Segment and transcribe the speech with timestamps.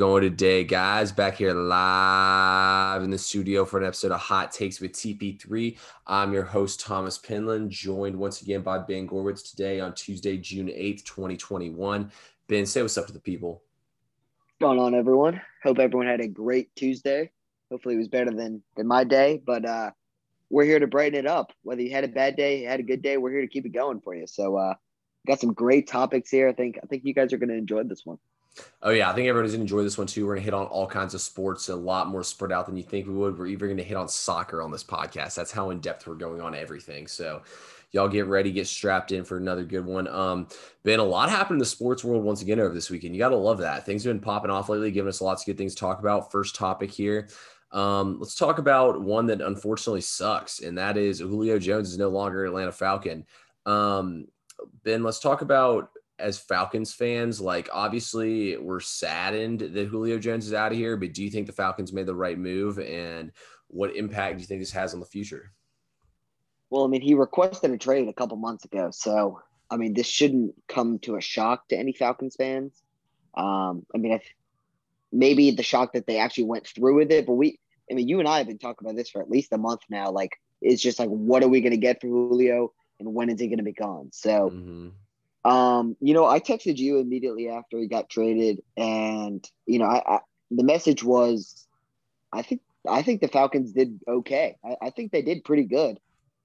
[0.00, 1.12] going today, guys?
[1.12, 5.76] Back here live in the studio for an episode of Hot Takes with TP3.
[6.06, 10.68] I'm your host, Thomas Pinland, joined once again by Ben Gorwitz today on Tuesday, June
[10.68, 12.10] 8th, 2021.
[12.48, 13.62] Ben, say what's up to the people.
[14.58, 15.38] Going on, everyone?
[15.62, 17.30] Hope everyone had a great Tuesday.
[17.70, 19.90] Hopefully, it was better than, than my day, but uh,
[20.48, 21.52] we're here to brighten it up.
[21.62, 23.74] Whether you had a bad day, had a good day, we're here to keep it
[23.74, 24.26] going for you.
[24.26, 24.76] So, uh,
[25.26, 26.48] got some great topics here.
[26.48, 28.16] I think I think you guys are going to enjoy this one.
[28.82, 30.26] Oh yeah, I think everybody's gonna enjoy this one too.
[30.26, 32.82] We're gonna hit on all kinds of sports, a lot more spread out than you
[32.82, 33.38] think we would.
[33.38, 35.34] We're even gonna hit on soccer on this podcast.
[35.34, 37.06] That's how in depth we're going on everything.
[37.06, 37.42] So
[37.92, 40.08] y'all get ready, get strapped in for another good one.
[40.08, 40.48] Um,
[40.82, 43.14] been a lot happened in the sports world once again over this weekend.
[43.14, 43.86] You gotta love that.
[43.86, 46.32] Things have been popping off lately, giving us lots of good things to talk about.
[46.32, 47.28] First topic here.
[47.72, 52.08] Um, let's talk about one that unfortunately sucks, and that is Julio Jones is no
[52.08, 53.24] longer Atlanta Falcon.
[53.66, 54.26] Um,
[54.82, 55.90] ben, let's talk about
[56.20, 61.14] as Falcons fans, like obviously we're saddened that Julio Jones is out of here, but
[61.14, 63.32] do you think the Falcons made the right move and
[63.68, 65.52] what impact do you think this has on the future?
[66.68, 68.90] Well, I mean, he requested a trade a couple months ago.
[68.92, 72.82] So, I mean, this shouldn't come to a shock to any Falcons fans.
[73.34, 74.20] Um, I mean,
[75.12, 77.58] maybe the shock that they actually went through with it, but we,
[77.90, 79.80] I mean, you and I have been talking about this for at least a month
[79.88, 80.10] now.
[80.10, 80.32] Like,
[80.62, 83.48] it's just like, what are we going to get for Julio and when is he
[83.48, 84.10] going to be gone?
[84.12, 84.88] So, mm-hmm
[85.44, 90.16] um, you know, I texted you immediately after he got traded, and you know, I,
[90.16, 90.18] I
[90.50, 91.66] the message was,
[92.32, 94.56] I think I think the Falcons did okay.
[94.64, 95.98] I, I think they did pretty good.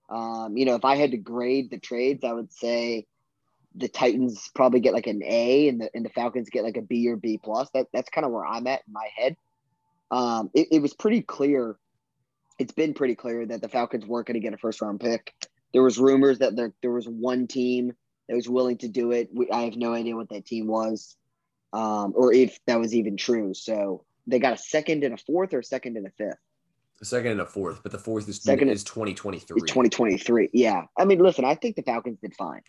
[0.09, 3.05] Um, you know, if I had to grade the trades, I would say
[3.75, 6.81] the Titans probably get like an A, and the and the Falcons get like a
[6.81, 7.69] B or B plus.
[7.73, 9.35] That that's kind of where I'm at in my head.
[10.09, 11.75] Um, it, it was pretty clear.
[12.57, 15.33] It's been pretty clear that the Falcons weren't going to get a first round pick.
[15.73, 17.91] There was rumors that there there was one team
[18.27, 19.29] that was willing to do it.
[19.33, 21.15] We, I have no idea what that team was,
[21.73, 23.53] um, or if that was even true.
[23.53, 26.37] So they got a second and a fourth, or a second and a fifth.
[27.01, 29.61] A second and a fourth, but the fourth is second is twenty twenty three.
[29.61, 30.49] Twenty twenty three.
[30.53, 32.61] Yeah, I mean, listen, I think the Falcons did fine,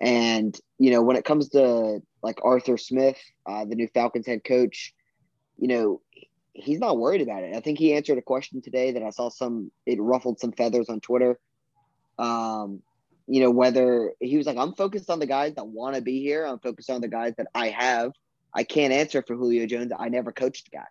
[0.00, 4.44] and you know when it comes to like Arthur Smith, uh, the new Falcons head
[4.44, 4.94] coach,
[5.58, 6.00] you know
[6.54, 7.54] he's not worried about it.
[7.54, 10.88] I think he answered a question today that I saw some it ruffled some feathers
[10.88, 11.38] on Twitter.
[12.18, 12.82] Um,
[13.26, 16.20] you know, whether he was like, I'm focused on the guys that want to be
[16.20, 16.44] here.
[16.44, 18.12] I'm focused on the guys that I have.
[18.54, 19.92] I can't answer for Julio Jones.
[19.98, 20.86] I never coached the guy.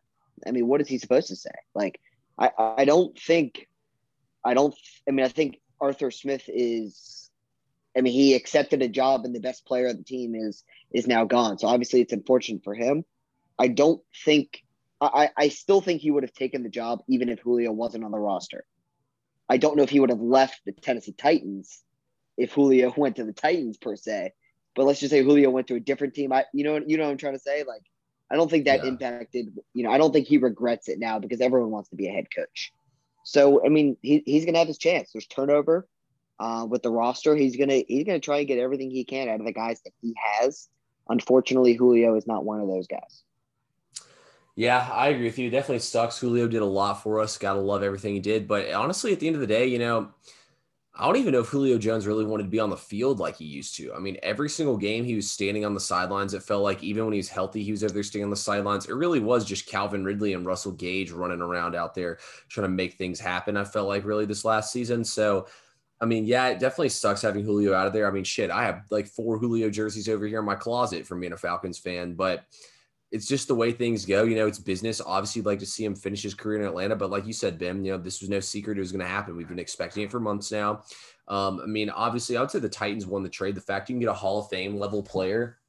[0.45, 1.51] I mean, what is he supposed to say?
[1.73, 1.99] Like,
[2.37, 3.67] I, I don't think,
[4.43, 4.75] I don't,
[5.07, 7.29] I mean, I think Arthur Smith is,
[7.97, 11.07] I mean, he accepted a job and the best player of the team is, is
[11.07, 11.57] now gone.
[11.57, 13.05] So obviously it's unfortunate for him.
[13.57, 14.63] I don't think,
[14.99, 18.11] I, I still think he would have taken the job even if Julio wasn't on
[18.11, 18.65] the roster.
[19.47, 21.81] I don't know if he would have left the Tennessee Titans
[22.37, 24.33] if Julio went to the Titans per se.
[24.75, 26.33] But let's just say Julio went to a different team.
[26.33, 27.63] I you know you know what I'm trying to say?
[27.63, 27.83] Like
[28.31, 28.89] I don't think that yeah.
[28.89, 32.07] impacted, you know, I don't think he regrets it now because everyone wants to be
[32.07, 32.73] a head coach.
[33.23, 35.11] So I mean, he, he's gonna have his chance.
[35.11, 35.87] There's turnover
[36.39, 37.35] uh, with the roster.
[37.35, 39.93] He's gonna he's gonna try and get everything he can out of the guys that
[40.01, 40.67] he has.
[41.07, 43.23] Unfortunately, Julio is not one of those guys.
[44.55, 45.47] Yeah, I agree with you.
[45.47, 46.17] It definitely sucks.
[46.17, 47.37] Julio did a lot for us.
[47.37, 48.47] Gotta love everything he did.
[48.47, 50.09] But honestly, at the end of the day, you know,
[50.97, 53.35] I don't even know if Julio Jones really wanted to be on the field like
[53.35, 53.93] he used to.
[53.93, 56.33] I mean, every single game he was standing on the sidelines.
[56.33, 58.37] It felt like even when he was healthy, he was over there standing on the
[58.37, 58.85] sidelines.
[58.85, 62.69] It really was just Calvin Ridley and Russell Gage running around out there trying to
[62.69, 63.57] make things happen.
[63.57, 65.03] I felt like really this last season.
[65.03, 65.47] So,
[65.99, 68.07] I mean, yeah, it definitely sucks having Julio out of there.
[68.07, 71.19] I mean, shit, I have like four Julio jerseys over here in my closet from
[71.19, 72.45] being a Falcons fan, but
[73.15, 74.23] it's just the way things go.
[74.23, 74.99] You know, it's business.
[74.99, 77.57] Obviously, you'd like to see him finish his career in Atlanta, but like you said,
[77.57, 79.37] Bim, you know, this was no secret it was going to happen.
[79.37, 80.83] We've been expecting it for months now.
[81.29, 83.55] Um, I mean, obviously, I would say the Titans won the trade.
[83.55, 85.59] The fact you can get a Hall of Fame level player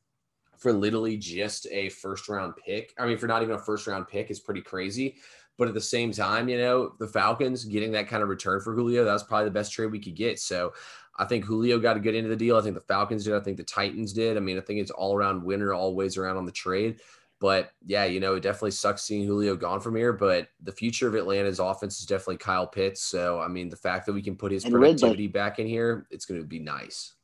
[0.59, 4.09] for literally just a first round pick, I mean, for not even a first round
[4.09, 5.15] pick is pretty crazy.
[5.57, 8.75] But at the same time, you know, the Falcons getting that kind of return for
[8.75, 10.41] Julio, that was probably the best trade we could get.
[10.41, 10.73] So
[11.17, 12.57] I think Julio got a good end of the deal.
[12.57, 13.35] I think the Falcons did.
[13.35, 14.37] I think the Titans did.
[14.37, 17.01] I mean, I think it's all around winner, always around on the trade.
[17.39, 20.13] But yeah, you know, it definitely sucks seeing Julio gone from here.
[20.13, 23.03] But the future of Atlanta's offense is definitely Kyle Pitts.
[23.03, 25.29] So I mean, the fact that we can put his and productivity Ridley.
[25.29, 27.15] back in here, it's going to be nice.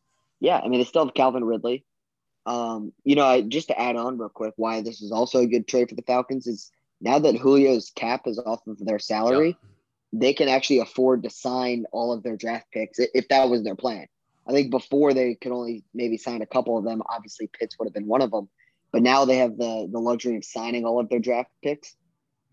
[0.41, 1.85] Yeah, I mean, they still have Calvin Ridley.
[2.47, 5.47] Um, you know, I, just to add on real quick, why this is also a
[5.47, 6.71] good trade for the Falcons is
[7.01, 9.57] now that Julio's cap is off of their salary,
[10.13, 13.77] they can actually afford to sign all of their draft picks if that was their
[13.77, 14.07] plan.
[14.47, 17.03] I think before they could only maybe sign a couple of them.
[17.09, 18.49] Obviously, Pitts would have been one of them.
[18.93, 21.97] But now they have the the luxury of signing all of their draft picks,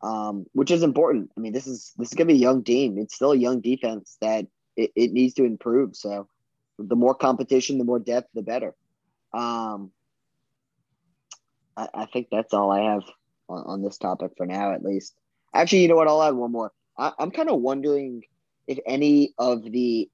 [0.01, 1.31] um, which is important.
[1.37, 2.97] I mean, this is this is gonna be a young team.
[2.97, 4.45] It's still a young defense that
[4.75, 5.95] it, it needs to improve.
[5.95, 6.27] So
[6.77, 8.73] the more competition, the more depth, the better.
[9.33, 9.91] Um,
[11.75, 13.03] I, I think that's all I have
[13.49, 15.13] on, on this topic for now, at least.
[15.53, 16.07] Actually, you know what?
[16.07, 16.71] I'll add one more.
[16.97, 18.23] I, I'm kind of wondering
[18.67, 20.09] if any of the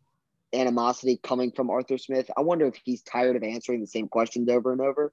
[0.54, 4.50] animosity coming from Arthur Smith, I wonder if he's tired of answering the same questions
[4.50, 5.12] over and over,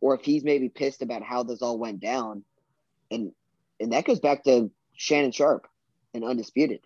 [0.00, 2.44] or if he's maybe pissed about how this all went down.
[3.10, 3.32] And
[3.80, 5.66] and that goes back to Shannon Sharpe
[6.14, 6.80] and Undisputed.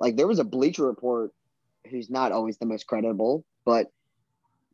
[0.00, 1.32] Like there was a Bleacher Report
[1.90, 3.92] who's not always the most credible, but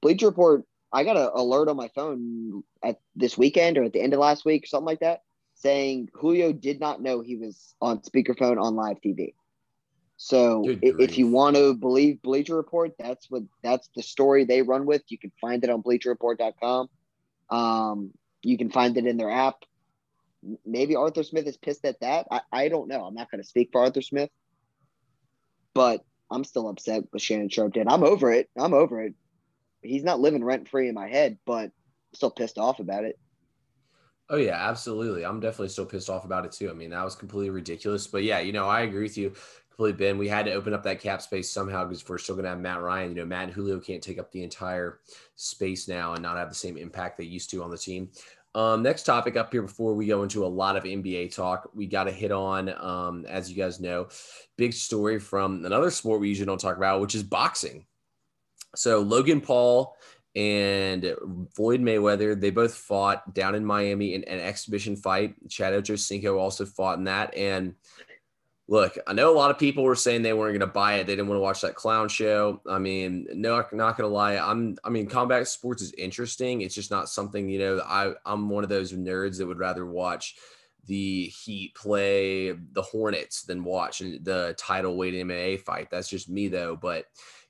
[0.01, 4.01] Bleacher Report, I got an alert on my phone at this weekend or at the
[4.01, 5.23] end of last week, or something like that,
[5.55, 9.35] saying Julio did not know he was on speakerphone on live TV.
[10.17, 14.85] So if you want to believe Bleacher Report, that's what that's the story they run
[14.85, 15.03] with.
[15.09, 16.89] You can find it on bleacherreport.com.
[17.51, 18.13] Um,
[18.43, 19.65] you can find it in their app.
[20.65, 22.27] Maybe Arthur Smith is pissed at that.
[22.31, 23.05] I, I don't know.
[23.05, 24.31] I'm not going to speak for Arthur Smith,
[25.75, 27.89] but I'm still upset with Shannon Sharpe did.
[27.89, 28.49] I'm over it.
[28.57, 29.15] I'm over it.
[29.83, 33.19] He's not living rent free in my head, but I'm still pissed off about it.
[34.31, 35.25] Oh yeah, absolutely.
[35.25, 36.69] I'm definitely still pissed off about it too.
[36.71, 38.07] I mean, that was completely ridiculous.
[38.07, 39.33] But yeah, you know, I agree with you
[39.79, 40.07] completely.
[40.07, 42.51] Ben, we had to open up that cap space somehow because we're still going to
[42.51, 43.11] have Matt Ryan.
[43.11, 44.99] You know, Matt and Julio can't take up the entire
[45.37, 48.11] space now and not have the same impact they used to on the team.
[48.57, 51.87] Um, next topic up here before we go into a lot of NBA talk, we
[51.87, 54.09] got to hit on, um, as you guys know,
[54.57, 57.87] big story from another sport we usually don't talk about, which is boxing.
[58.75, 59.95] So Logan Paul
[60.35, 61.15] and
[61.55, 65.35] Floyd Mayweather, they both fought down in Miami in an exhibition fight.
[65.49, 67.37] Chad Ochocinco also fought in that.
[67.37, 67.75] And
[68.69, 71.07] look, I know a lot of people were saying they weren't going to buy it.
[71.07, 72.61] They didn't want to watch that clown show.
[72.69, 74.37] I mean, no, not going to lie.
[74.37, 76.61] I'm, I mean, combat sports is interesting.
[76.61, 79.87] It's just not something, you know, I, I'm one of those nerds that would rather
[79.87, 80.37] watch
[80.85, 85.89] the Heat play the Hornets than watch the title weight MMA fight.
[85.91, 86.77] That's just me though.
[86.77, 87.07] But,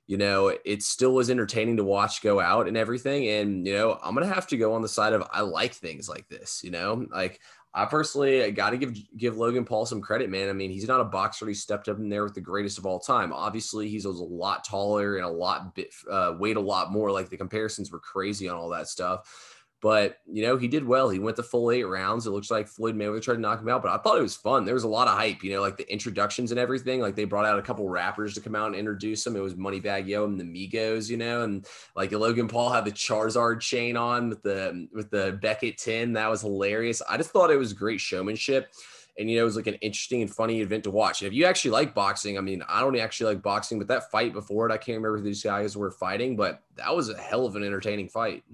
[0.06, 3.28] you know, it still was entertaining to watch go out and everything.
[3.28, 5.74] And, you know, I'm going to have to go on the side of I like
[5.74, 7.40] things like this, you know, like
[7.78, 10.48] I personally got to give give Logan Paul some credit, man.
[10.48, 11.46] I mean, he's not a boxer.
[11.46, 13.32] He stepped up in there with the greatest of all time.
[13.32, 17.12] Obviously, he's a lot taller and a lot bit uh, weighed a lot more.
[17.12, 19.57] Like the comparisons were crazy on all that stuff.
[19.80, 21.08] But you know, he did well.
[21.08, 22.26] He went the full eight rounds.
[22.26, 24.34] It looks like Floyd Mayweather tried to knock him out, but I thought it was
[24.34, 24.64] fun.
[24.64, 27.00] There was a lot of hype, you know, like the introductions and everything.
[27.00, 29.36] Like they brought out a couple rappers to come out and introduce him.
[29.36, 31.64] It was Moneybagg Yo and the Migos, you know, and
[31.94, 36.14] like Logan Paul had the Charizard chain on with the with the Beckett tin.
[36.14, 37.00] That was hilarious.
[37.08, 38.72] I just thought it was great showmanship
[39.18, 41.20] and you know it was like an interesting and funny event to watch.
[41.20, 44.10] And if you actually like boxing, I mean, I don't actually like boxing, but that
[44.10, 47.16] fight before it, I can't remember who these guys were fighting, but that was a
[47.16, 48.44] hell of an entertaining fight.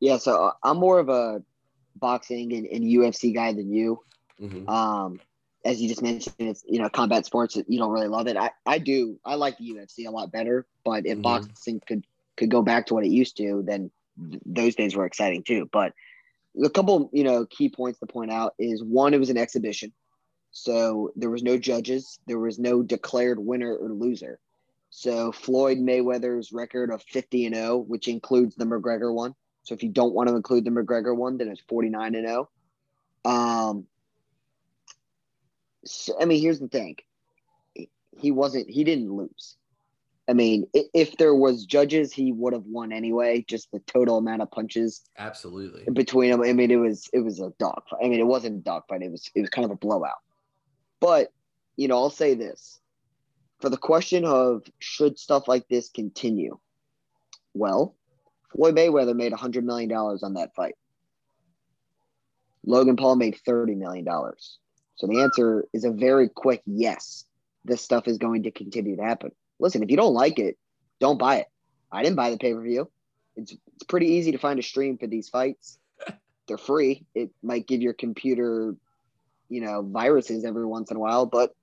[0.00, 1.42] Yeah, so uh, I'm more of a
[1.96, 4.00] boxing and, and UFC guy than you.
[4.40, 4.68] Mm-hmm.
[4.68, 5.20] Um,
[5.64, 7.56] as you just mentioned, it's you know combat sports.
[7.56, 8.36] You don't really love it.
[8.36, 9.18] I, I do.
[9.24, 10.66] I like the UFC a lot better.
[10.84, 11.22] But if mm-hmm.
[11.22, 12.04] boxing could
[12.36, 13.90] could go back to what it used to, then
[14.30, 15.68] th- those days were exciting too.
[15.72, 15.92] But
[16.62, 19.92] a couple you know key points to point out is one, it was an exhibition,
[20.52, 22.18] so there was no judges.
[22.26, 24.38] There was no declared winner or loser.
[24.90, 29.34] So Floyd Mayweather's record of 50 and 0, which includes the McGregor one,
[29.68, 32.48] so if you don't want to include the McGregor one, then it's 49 and 0.
[33.26, 33.86] Um,
[35.84, 36.96] so, I mean, here's the thing.
[38.16, 39.58] He wasn't, he didn't lose.
[40.26, 43.44] I mean, if there was judges, he would have won anyway.
[43.46, 46.42] Just the total amount of punches, absolutely between them.
[46.42, 47.82] I mean, it was it was a dog.
[47.88, 48.00] Fight.
[48.04, 49.02] I mean, it wasn't a dog fight.
[49.02, 50.18] It was it was kind of a blowout.
[51.00, 51.32] But
[51.76, 52.78] you know, I'll say this
[53.58, 56.58] for the question of should stuff like this continue.
[57.54, 57.94] Well,
[58.54, 60.74] Floyd Mayweather made $100 million on that fight.
[62.64, 64.06] Logan Paul made $30 million.
[64.96, 67.24] So the answer is a very quick yes.
[67.64, 69.32] This stuff is going to continue to happen.
[69.58, 70.56] Listen, if you don't like it,
[71.00, 71.46] don't buy it.
[71.90, 72.90] I didn't buy the pay per view.
[73.36, 75.78] It's, it's pretty easy to find a stream for these fights.
[76.48, 77.06] They're free.
[77.14, 78.74] It might give your computer,
[79.48, 81.54] you know, viruses every once in a while, but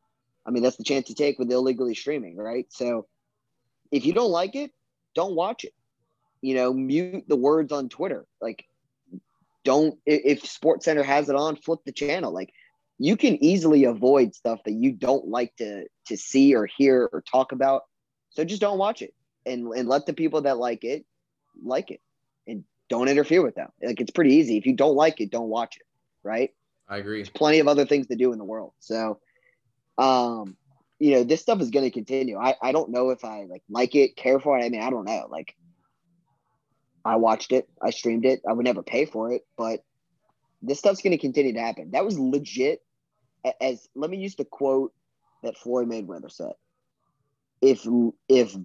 [0.46, 2.68] I mean, that's the chance you take with illegally streaming, right?
[2.70, 3.08] So
[3.92, 4.72] if you don't like it,
[5.16, 5.74] don't watch it
[6.46, 8.28] you know, mute the words on Twitter.
[8.40, 8.66] Like,
[9.64, 12.32] don't if Sports Center has it on, flip the channel.
[12.32, 12.54] Like,
[13.00, 17.22] you can easily avoid stuff that you don't like to to see or hear or
[17.22, 17.84] talk about.
[18.30, 21.04] So just don't watch it and and let the people that like it
[21.64, 22.02] like it
[22.48, 23.70] and don't interfere with them.
[23.82, 24.58] Like it's pretty easy.
[24.58, 25.88] If you don't like it, don't watch it.
[26.24, 26.52] Right?
[26.88, 27.18] I agree.
[27.18, 28.74] There's plenty of other things to do in the world.
[28.80, 29.20] So
[29.98, 30.58] um
[31.00, 32.38] you know, this stuff is going to continue.
[32.38, 34.64] I, I don't know if I like like it, care for it.
[34.64, 35.28] I mean, I don't know.
[35.30, 35.56] Like
[37.06, 37.70] I watched it.
[37.82, 38.42] I streamed it.
[38.50, 39.84] I would never pay for it, but
[40.64, 41.92] this stuff's going to continue to happen.
[41.92, 42.82] That was legit.
[43.62, 44.92] As let me use the quote
[45.44, 46.54] that Floyd Mayweather said.
[47.62, 47.88] If
[48.28, 48.56] if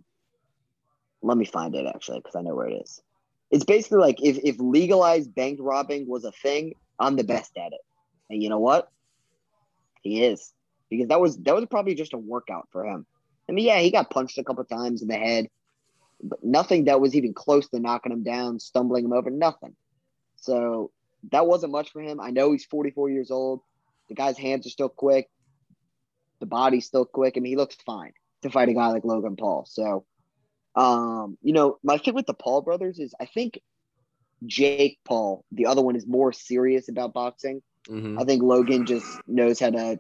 [1.23, 3.03] let me find it actually because I know where it is.
[3.51, 7.73] It's basically like if if legalized bank robbing was a thing, I'm the best at
[7.73, 7.81] it.
[8.31, 8.91] And you know what?
[10.03, 10.55] He is
[10.89, 13.05] because that was that was probably just a workout for him.
[13.49, 15.49] I mean, yeah, he got punched a couple times in the head,
[16.43, 19.75] nothing that was even close to knocking him down, stumbling him over, nothing.
[20.37, 20.91] So
[21.31, 22.21] that wasn't much for him.
[22.21, 23.61] I know he's 44 years old.
[24.09, 25.29] The guy's hands are still quick.
[26.41, 27.35] The body's still quick.
[27.37, 28.13] I mean, he looks fine
[28.43, 29.67] to fight a guy like Logan Paul.
[29.69, 30.05] So,
[30.75, 33.61] um, you know, my thing with the Paul brothers is I think
[34.47, 37.63] Jake Paul, the other one, is more serious about boxing.
[37.89, 38.19] Mm-hmm.
[38.19, 39.99] I think Logan just knows how to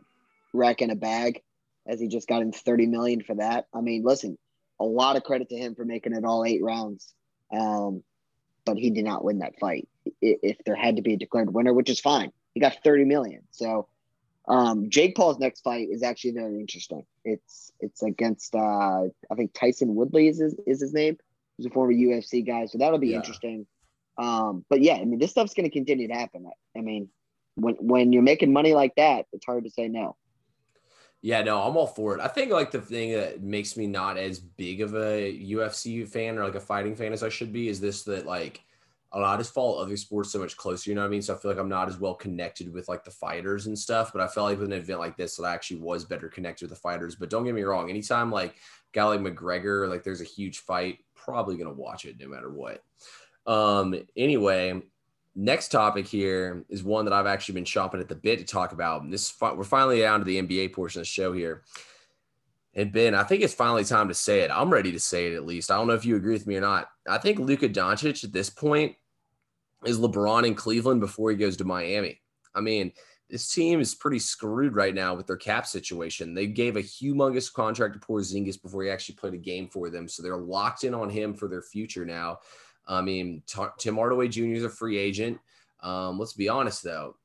[0.52, 1.42] rack in a bag
[1.86, 3.66] as he just got in 30 million for that.
[3.74, 4.38] I mean, listen,
[4.80, 7.12] a lot of credit to him for making it all eight rounds.
[7.52, 8.02] Um,
[8.64, 9.88] but he did not win that fight.
[10.20, 13.42] If there had to be a declared winner, which is fine, he got 30 million.
[13.50, 13.88] So
[14.48, 17.04] um, Jake Paul's next fight is actually very interesting.
[17.24, 21.18] It's it's against uh, I think Tyson Woodley is his, is his name.
[21.56, 23.16] He's a former UFC guy, so that'll be yeah.
[23.16, 23.66] interesting.
[24.18, 26.46] Um, but yeah, I mean, this stuff's going to continue to happen.
[26.76, 27.08] I mean,
[27.54, 30.16] when when you're making money like that, it's hard to say no.
[31.22, 32.20] Yeah, no, I'm all for it.
[32.20, 36.38] I think like the thing that makes me not as big of a UFC fan
[36.38, 38.62] or like a fighting fan as I should be is this that like
[39.12, 41.20] I, know, I just follow other sports so much closer, you know what I mean?
[41.20, 44.12] So I feel like I'm not as well connected with like the fighters and stuff.
[44.12, 46.64] But I felt like with an event like this that I actually was better connected
[46.64, 47.16] with the fighters.
[47.16, 48.54] But don't get me wrong, anytime like
[48.92, 52.82] guy like McGregor, like there's a huge fight, probably gonna watch it no matter what.
[53.46, 54.80] Um, anyway,
[55.34, 58.72] next topic here is one that I've actually been chomping at the bit to talk
[58.72, 59.02] about.
[59.02, 61.62] And this we're finally down to the NBA portion of the show here.
[62.74, 64.50] And Ben, I think it's finally time to say it.
[64.52, 65.70] I'm ready to say it at least.
[65.70, 66.88] I don't know if you agree with me or not.
[67.08, 68.94] I think Luka Doncic at this point
[69.84, 72.20] is LeBron in Cleveland before he goes to Miami.
[72.54, 72.92] I mean,
[73.28, 76.34] this team is pretty screwed right now with their cap situation.
[76.34, 80.08] They gave a humongous contract to Porzingis before he actually played a game for them,
[80.08, 82.38] so they're locked in on him for their future now.
[82.90, 84.46] I mean, T- Tim Hardaway Jr.
[84.46, 85.38] is a free agent.
[85.82, 87.16] Um, let's be honest though,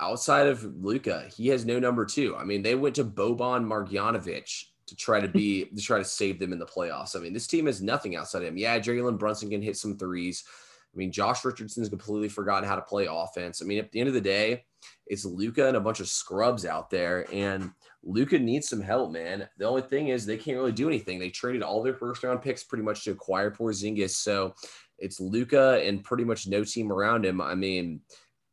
[0.00, 2.36] outside of Luka, he has no number two.
[2.36, 6.38] I mean, they went to Boban Marjanovic to try to be to try to save
[6.38, 7.16] them in the playoffs.
[7.16, 8.58] I mean, this team has nothing outside of him.
[8.58, 10.44] Yeah, Jalen Brunson can hit some threes.
[10.92, 13.62] I mean, Josh Richardson's completely forgotten how to play offense.
[13.62, 14.64] I mean, at the end of the day,
[15.06, 17.70] it's Luka and a bunch of scrubs out there, and
[18.04, 19.48] Luka needs some help, man.
[19.58, 21.18] The only thing is they can't really do anything.
[21.18, 24.54] They traded all their first round picks pretty much to acquire Porzingis, so
[24.98, 27.40] it's Luka and pretty much no team around him.
[27.40, 28.00] I mean,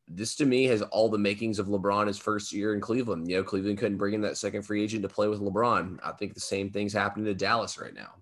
[0.07, 3.29] this to me has all the makings of LeBron his first year in Cleveland.
[3.29, 5.99] You know, Cleveland couldn't bring in that second free agent to play with LeBron.
[6.03, 8.15] I think the same thing's happening to Dallas right now.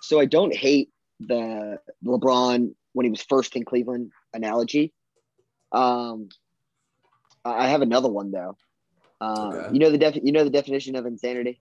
[0.00, 0.90] So I don't hate
[1.20, 4.92] the LeBron when he was first in Cleveland analogy.
[5.72, 6.28] Um,
[7.44, 8.56] I have another one though.
[9.20, 9.72] Uh, okay.
[9.72, 11.60] You know the def- you know the definition of insanity.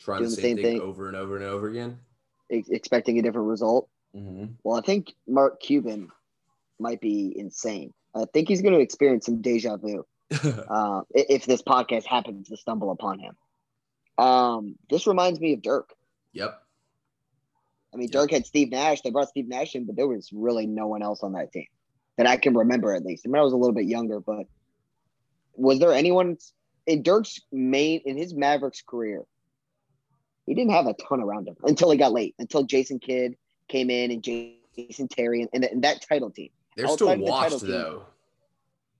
[0.00, 1.98] Trying Doing the same, the same thing, thing, over and over and over again,
[2.50, 3.88] ex- expecting a different result.
[4.14, 4.52] Mm-hmm.
[4.62, 6.08] Well, I think Mark Cuban
[6.78, 7.92] might be insane.
[8.14, 10.04] I think he's going to experience some deja vu
[10.68, 13.36] uh, if this podcast happens to stumble upon him.
[14.18, 15.90] Um, this reminds me of Dirk.
[16.32, 16.60] Yep.
[17.92, 18.12] I mean, yep.
[18.12, 19.00] Dirk had Steve Nash.
[19.00, 21.66] They brought Steve Nash in, but there was really no one else on that team
[22.16, 23.24] that I can remember at least.
[23.26, 24.46] I mean, I was a little bit younger, but
[25.54, 26.36] was there anyone
[26.86, 29.24] in Dirk's main in his Mavericks career?
[30.46, 33.36] He didn't have a ton around him until he got late, until Jason Kidd
[33.68, 36.50] came in and Jason Terry and, and, and that title team.
[36.76, 38.02] They're still washed the though.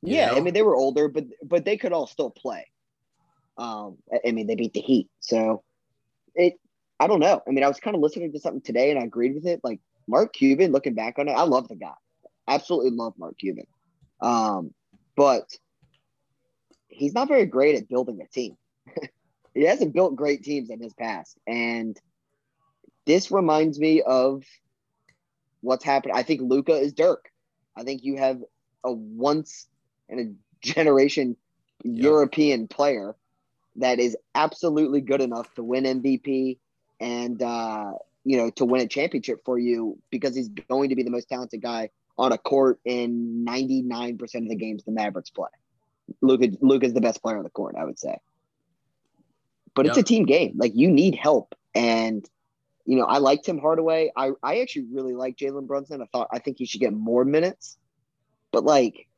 [0.03, 0.37] yeah, know?
[0.37, 2.67] I mean they were older, but but they could all still play.
[3.59, 5.63] Um, I mean they beat the Heat, so
[6.35, 6.55] it.
[7.01, 7.43] I don't know.
[7.47, 9.61] I mean, I was kind of listening to something today, and I agreed with it.
[9.65, 11.95] Like Mark Cuban, looking back on it, I love the guy.
[12.47, 13.67] Absolutely love Mark Cuban.
[14.21, 14.73] Um,
[15.17, 15.45] but
[16.95, 18.57] he's not very great at building a team.
[19.55, 21.99] he hasn't built great teams in his past, and
[23.07, 24.45] this reminds me of
[25.61, 26.15] what's happened.
[26.15, 27.31] I think Luka is Dirk.
[27.77, 28.41] I think you have
[28.85, 29.67] a once
[30.09, 31.37] in a generation
[31.83, 32.05] yep.
[32.05, 33.17] European player
[33.77, 36.59] that is absolutely good enough to win MVP
[37.01, 37.93] and uh,
[38.25, 41.29] you know to win a championship for you because he's going to be the most
[41.29, 45.49] talented guy on a court in 99% of the games the Mavericks play.
[46.21, 48.19] Luka is the best player on the court, I would say.
[49.75, 49.91] But yep.
[49.91, 50.55] it's a team game.
[50.57, 52.29] Like you need help and
[52.87, 54.13] you know, I liked Tim Hardaway.
[54.15, 56.03] I, I actually really like Jalen Brunson.
[56.03, 57.79] I thought I think he should get more minutes.
[58.53, 59.09] But like,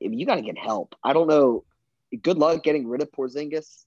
[0.00, 1.64] if you got to get help, I don't know.
[2.22, 3.84] Good luck getting rid of Porzingis.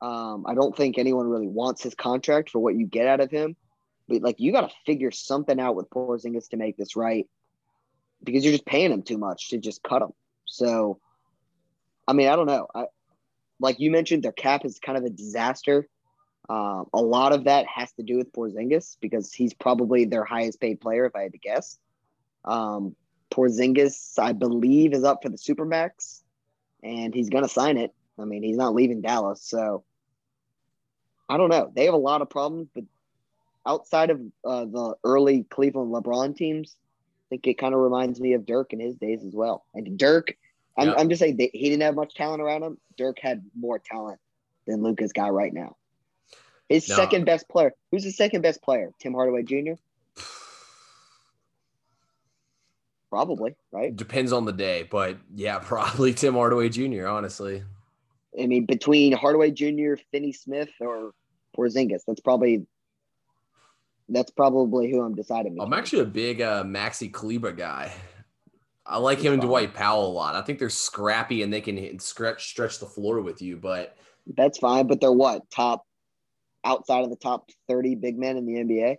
[0.00, 3.30] Um, I don't think anyone really wants his contract for what you get out of
[3.30, 3.56] him.
[4.08, 7.28] But like, you got to figure something out with Porzingis to make this right,
[8.22, 10.12] because you're just paying him too much to just cut him.
[10.46, 11.00] So,
[12.10, 12.66] I mean, I don't know.
[12.74, 12.86] I
[13.60, 15.86] like you mentioned, their cap is kind of a disaster.
[16.48, 20.60] Um, a lot of that has to do with Porzingis because he's probably their highest
[20.60, 21.78] paid player, if I had to guess.
[22.44, 22.96] Um,
[23.30, 26.22] Porzingis, I believe, is up for the Supermax,
[26.82, 27.94] and he's going to sign it.
[28.18, 29.84] I mean, he's not leaving Dallas, so
[31.28, 31.70] I don't know.
[31.72, 32.82] They have a lot of problems, but
[33.64, 38.32] outside of uh, the early Cleveland LeBron teams, I think it kind of reminds me
[38.32, 39.64] of Dirk in his days as well.
[39.74, 40.34] And Dirk,
[40.80, 40.96] I'm, yep.
[40.98, 42.78] I'm just saying he didn't have much talent around him.
[42.96, 44.18] Dirk had more talent
[44.66, 45.76] than Luka's got right now.
[46.70, 46.96] His no.
[46.96, 47.74] second best player.
[47.90, 48.92] Who's the second best player?
[48.98, 49.74] Tim Hardaway Jr.
[53.10, 53.94] Probably, right?
[53.94, 57.08] Depends on the day, but yeah, probably Tim Hardaway Jr.
[57.08, 57.62] Honestly,
[58.40, 61.10] I mean, between Hardaway Jr., Finney Smith, or
[61.54, 62.66] Porzingis, that's probably
[64.08, 65.54] that's probably who I'm deciding.
[65.54, 65.72] Between.
[65.72, 67.92] I'm actually a big uh, Maxi Kleber guy.
[68.90, 70.34] I like him and Dwight Powell a lot.
[70.34, 73.96] I think they're scrappy and they can stretch stretch the floor with you, but
[74.36, 74.88] that's fine.
[74.88, 75.86] But they're what top
[76.64, 78.96] outside of the top 30 big men in the NBA?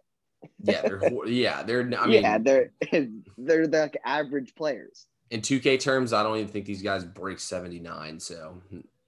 [0.63, 2.71] yeah, they're yeah, they're I mean yeah, they're
[3.37, 5.07] they're the like average players.
[5.29, 8.61] In 2K terms, I don't even think these guys break 79, so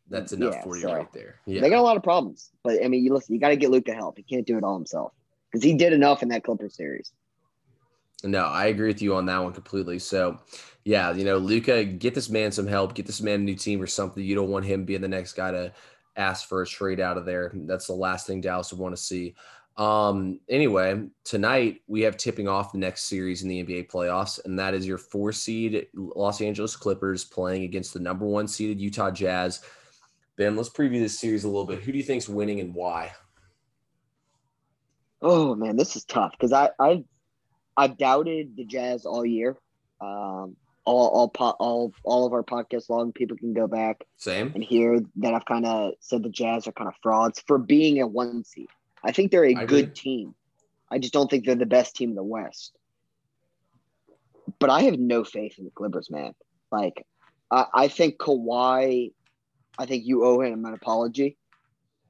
[0.09, 1.35] that's mm, enough yeah, for you so right there.
[1.45, 1.59] Yeah.
[1.61, 2.49] They got a lot of problems.
[2.63, 4.17] But I mean, you listen, you got to get Luka help.
[4.17, 5.11] He can't do it all himself.
[5.51, 7.11] Because he did enough in that Clipper series.
[8.23, 9.99] No, I agree with you on that one completely.
[9.99, 10.39] So,
[10.85, 13.81] yeah, you know, Luka, get this man some help, get this man a new team
[13.81, 14.23] or something.
[14.23, 15.73] You don't want him being the next guy to
[16.15, 17.51] ask for a trade out of there.
[17.53, 19.35] That's the last thing Dallas would want to see.
[19.75, 24.57] Um, anyway, tonight we have tipping off the next series in the NBA playoffs, and
[24.59, 29.09] that is your four seed Los Angeles Clippers playing against the number one seeded Utah
[29.09, 29.63] Jazz.
[30.35, 31.81] Ben, let's preview this series a little bit.
[31.81, 33.11] Who do you think's winning and why?
[35.21, 37.03] Oh man, this is tough because I I
[37.75, 39.57] I've doubted the Jazz all year.
[40.01, 44.51] Um, all all po- all all of our podcast long people can go back same
[44.53, 48.01] and hear that I've kind of said the Jazz are kind of frauds for being
[48.01, 48.67] a one seed.
[49.03, 49.93] I think they're a I good agree.
[49.93, 50.35] team.
[50.91, 52.75] I just don't think they're the best team in the West.
[54.59, 56.35] But I have no faith in the Clippers, man.
[56.71, 57.05] Like,
[57.49, 59.11] I, I think Kawhi,
[59.77, 61.37] I think you owe him an apology.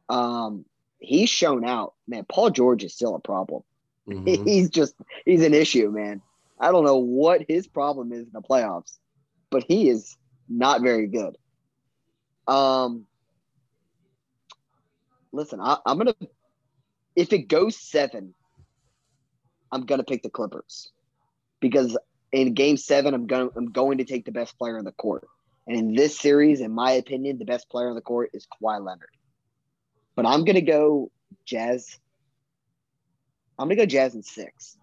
[0.09, 0.65] Um,
[0.99, 2.25] he's shown out, man.
[2.27, 3.63] Paul George is still a problem.
[4.07, 4.43] Mm-hmm.
[4.47, 6.21] He's just he's an issue, man.
[6.59, 8.97] I don't know what his problem is in the playoffs,
[9.49, 10.17] but he is
[10.49, 11.37] not very good.
[12.47, 13.05] Um,
[15.31, 16.15] listen, I, I'm gonna
[17.15, 18.33] if it goes seven,
[19.71, 20.91] I'm gonna pick the Clippers
[21.61, 21.97] because
[22.33, 24.91] in Game Seven, I'm going to I'm going to take the best player on the
[24.91, 25.25] court,
[25.67, 28.83] and in this series, in my opinion, the best player on the court is Kawhi
[28.83, 29.09] Leonard.
[30.15, 31.11] But I'm gonna go
[31.45, 31.97] Jazz.
[33.57, 34.77] I'm gonna go Jazz in six.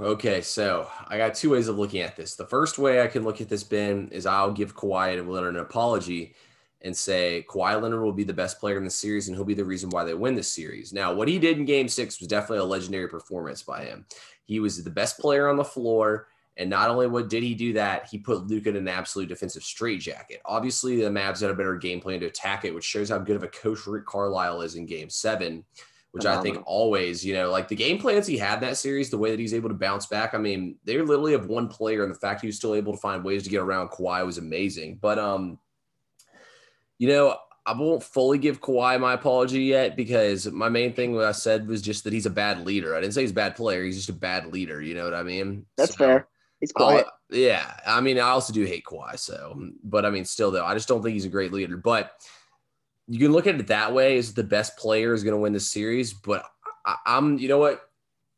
[0.00, 2.36] Okay, so I got two ways of looking at this.
[2.36, 5.60] The first way I can look at this, Ben, is I'll give Kawhi Leonard an
[5.60, 6.34] apology
[6.82, 9.54] and say Kawhi Leonard will be the best player in the series and he'll be
[9.54, 10.92] the reason why they win this series.
[10.92, 14.06] Now, what he did in game six was definitely a legendary performance by him.
[14.44, 16.28] He was the best player on the floor.
[16.56, 19.62] And not only what did he do that, he put Luka in an absolute defensive
[19.62, 20.40] straitjacket.
[20.44, 23.36] Obviously, the Mavs had a better game plan to attack it, which shows how good
[23.36, 25.64] of a coach Rick Carlisle is in game seven
[26.18, 29.18] which I think always, you know, like the game plans he had that series, the
[29.18, 30.34] way that he's able to bounce back.
[30.34, 32.98] I mean, they literally have one player, and the fact he was still able to
[32.98, 34.98] find ways to get around Kawhi was amazing.
[35.00, 35.58] But um,
[36.98, 41.24] you know, I won't fully give Kawhi my apology yet because my main thing what
[41.24, 42.96] I said was just that he's a bad leader.
[42.96, 44.82] I didn't say he's a bad player; he's just a bad leader.
[44.82, 45.66] You know what I mean?
[45.76, 46.28] That's so, fair.
[46.60, 47.06] He's quiet.
[47.06, 49.18] I'll, yeah, I mean, I also do hate Kawhi.
[49.18, 51.76] So, but I mean, still though, I just don't think he's a great leader.
[51.76, 52.12] But
[53.08, 55.52] you can look at it that way: is the best player is going to win
[55.52, 56.12] the series.
[56.12, 56.44] But
[56.86, 57.82] I, I'm, you know what?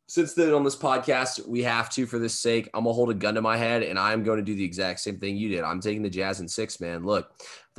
[0.08, 3.14] Since then on this podcast, we have to, for this sake, I'm gonna hold a
[3.14, 5.62] gun to my head, and I'm going to do the exact same thing you did.
[5.62, 7.04] I'm taking the Jazz in six, man.
[7.04, 7.30] Look,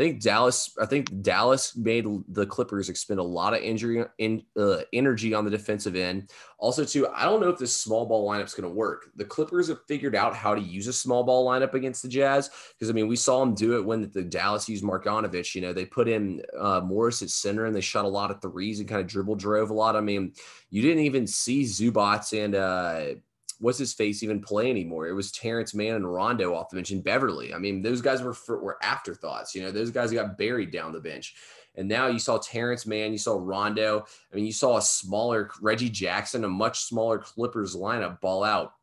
[0.01, 0.75] I think Dallas.
[0.81, 5.45] I think Dallas made the Clippers expend a lot of injury in uh, energy on
[5.45, 6.31] the defensive end.
[6.57, 9.11] Also, too, I don't know if this small ball lineup's going to work.
[9.15, 12.49] The Clippers have figured out how to use a small ball lineup against the Jazz
[12.73, 15.53] because I mean we saw them do it when the Dallas used Marjanovic.
[15.53, 18.41] You know they put in uh, Morris at center and they shot a lot of
[18.41, 19.95] threes and kind of dribble drove a lot.
[19.95, 20.33] I mean
[20.71, 22.55] you didn't even see Zubac and.
[22.55, 23.21] Uh,
[23.61, 25.07] what's his face even play anymore?
[25.07, 27.53] It was Terrence Mann and Rondo off the bench and Beverley.
[27.53, 29.55] I mean, those guys were were afterthoughts.
[29.55, 31.35] You know, those guys got buried down the bench.
[31.75, 34.05] And now you saw Terrence Mann, you saw Rondo.
[34.31, 38.73] I mean, you saw a smaller Reggie Jackson, a much smaller Clippers lineup ball out.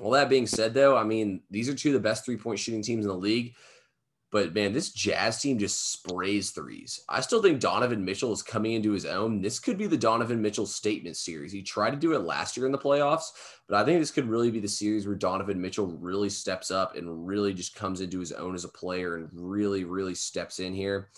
[0.00, 2.58] All that being said, though, I mean, these are two of the best three point
[2.58, 3.54] shooting teams in the league.
[4.36, 7.00] But man, this Jazz team just sprays threes.
[7.08, 9.40] I still think Donovan Mitchell is coming into his own.
[9.40, 11.52] This could be the Donovan Mitchell statement series.
[11.52, 13.30] He tried to do it last year in the playoffs,
[13.66, 16.96] but I think this could really be the series where Donovan Mitchell really steps up
[16.96, 20.74] and really just comes into his own as a player and really, really steps in
[20.74, 21.08] here.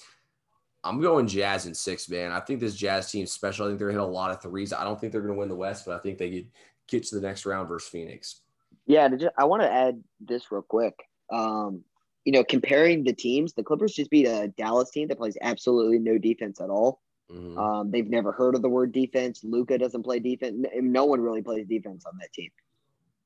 [0.84, 2.30] I'm going Jazz in six, man.
[2.30, 3.66] I think this Jazz team special.
[3.66, 4.72] I think they're hitting a lot of threes.
[4.72, 6.46] I don't think they're going to win the West, but I think they could
[6.86, 8.42] get to the next round versus Phoenix.
[8.86, 10.94] Yeah, I want to add this real quick.
[11.32, 11.82] Um,
[12.24, 15.98] you know, comparing the teams, the Clippers just beat a Dallas team that plays absolutely
[15.98, 17.00] no defense at all.
[17.30, 17.58] Mm-hmm.
[17.58, 19.40] Um, they've never heard of the word defense.
[19.44, 20.66] Luka doesn't play defense.
[20.76, 22.50] No one really plays defense on that team,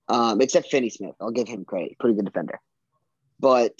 [0.08, 1.14] um, except Finney Smith.
[1.20, 2.60] I'll give him credit; pretty good defender.
[3.38, 3.78] But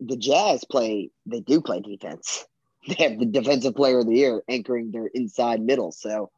[0.00, 2.46] the Jazz play; they do play defense.
[2.88, 5.92] They have the defensive player of the year anchoring their inside middle.
[5.92, 6.30] So,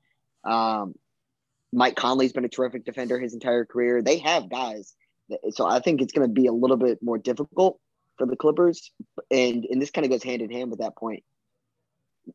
[0.42, 0.96] um,
[1.72, 4.02] Mike Conley's been a terrific defender his entire career.
[4.02, 4.92] They have guys,
[5.50, 7.78] so I think it's going to be a little bit more difficult
[8.18, 8.90] for the Clippers,
[9.30, 11.24] and and this kind of goes hand in hand with that point.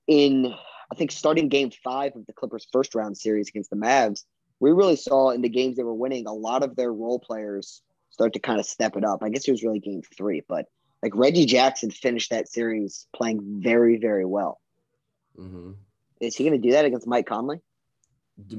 [0.07, 0.53] In
[0.91, 4.23] I think starting game five of the Clippers' first round series against the Mavs,
[4.59, 7.81] we really saw in the games they were winning a lot of their role players
[8.09, 9.21] start to kind of step it up.
[9.21, 10.65] I guess it was really game three, but
[11.03, 14.59] like Reggie Jackson finished that series playing very, very well.
[15.37, 15.71] Mm-hmm.
[16.19, 17.61] Is he going to do that against Mike Conley?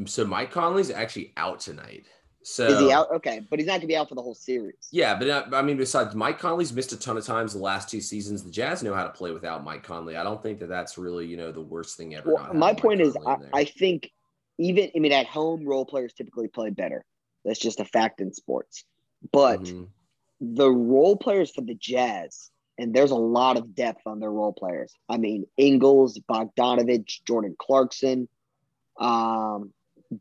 [0.07, 2.07] So Mike Conley's actually out tonight.
[2.43, 3.11] So is he out?
[3.11, 4.89] Okay, but he's not gonna be out for the whole series.
[4.91, 7.91] Yeah, but uh, I mean, besides Mike Conley's missed a ton of times the last
[7.91, 8.43] two seasons.
[8.43, 10.17] The Jazz know how to play without Mike Conley.
[10.17, 12.35] I don't think that that's really you know the worst thing ever.
[12.35, 14.11] Well, my point is, I, I, think
[14.59, 17.05] even I mean at home role players typically play better.
[17.45, 18.85] That's just a fact in sports.
[19.33, 19.85] But mm-hmm.
[20.41, 24.53] the role players for the Jazz, and there's a lot of depth on their role
[24.53, 24.93] players.
[25.09, 28.29] I mean, Ingles, Bogdanovich, Jordan Clarkson,
[28.99, 29.73] um,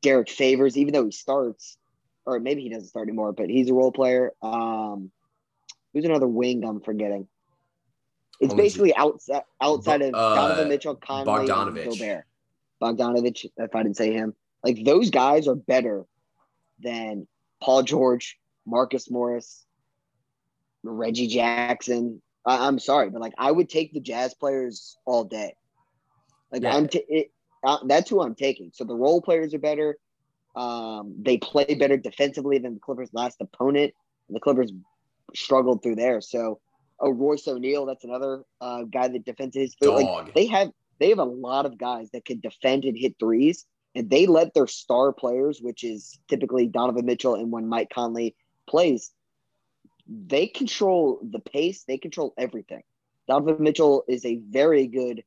[0.02, 0.78] Derrick Favors.
[0.78, 1.78] Even though he starts
[2.28, 4.34] or maybe he doesn't start anymore, but he's a role player.
[4.42, 5.12] Um,
[5.94, 7.28] who's another wing I'm forgetting?
[8.40, 11.90] It's basically outside outside of uh, Donovan Mitchell, Conley, Bogdanovich.
[11.90, 12.26] Gobert.
[12.82, 14.36] Bogdanovich, if I didn't say him.
[14.64, 16.06] Like those guys are better
[16.80, 17.28] than
[17.64, 19.66] Paul George, Marcus Morris,
[20.84, 22.22] Reggie Jackson.
[22.46, 25.56] I, am sorry, but like I would take the Jazz players all day.
[26.52, 26.76] Like yeah.
[26.76, 27.32] I'm, t- it,
[27.64, 28.72] uh, that's who I'm taking.
[28.74, 29.98] So the role players are better.
[30.58, 33.94] Um, they play better defensively than the Clippers' last opponent.
[34.30, 34.74] The Clippers
[35.36, 36.20] struggled through there.
[36.20, 36.60] So,
[37.00, 39.94] oh, Royce O'Neale, that's another uh, guy that defends his foot.
[39.94, 43.68] Like, they have they have a lot of guys that can defend and hit threes,
[43.94, 48.36] and they let their star players, which is typically Donovan Mitchell and when Mike Conley
[48.68, 49.12] plays,
[50.08, 51.84] they control the pace.
[51.84, 52.82] They control everything.
[53.28, 55.24] Donovan Mitchell is a very good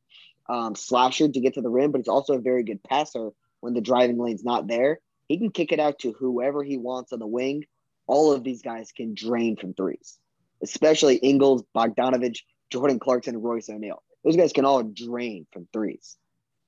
[0.49, 3.75] um, slasher to get to the rim, but he's also a very good passer when
[3.75, 4.99] the driving lane's not there.
[5.31, 7.65] He can kick it out to whoever he wants on the wing.
[8.09, 10.19] All of these guys can drain from threes,
[10.61, 12.39] especially Ingles, Bogdanovich,
[12.69, 14.03] Jordan Clarkson, Royce O'Neale.
[14.25, 16.17] Those guys can all drain from threes.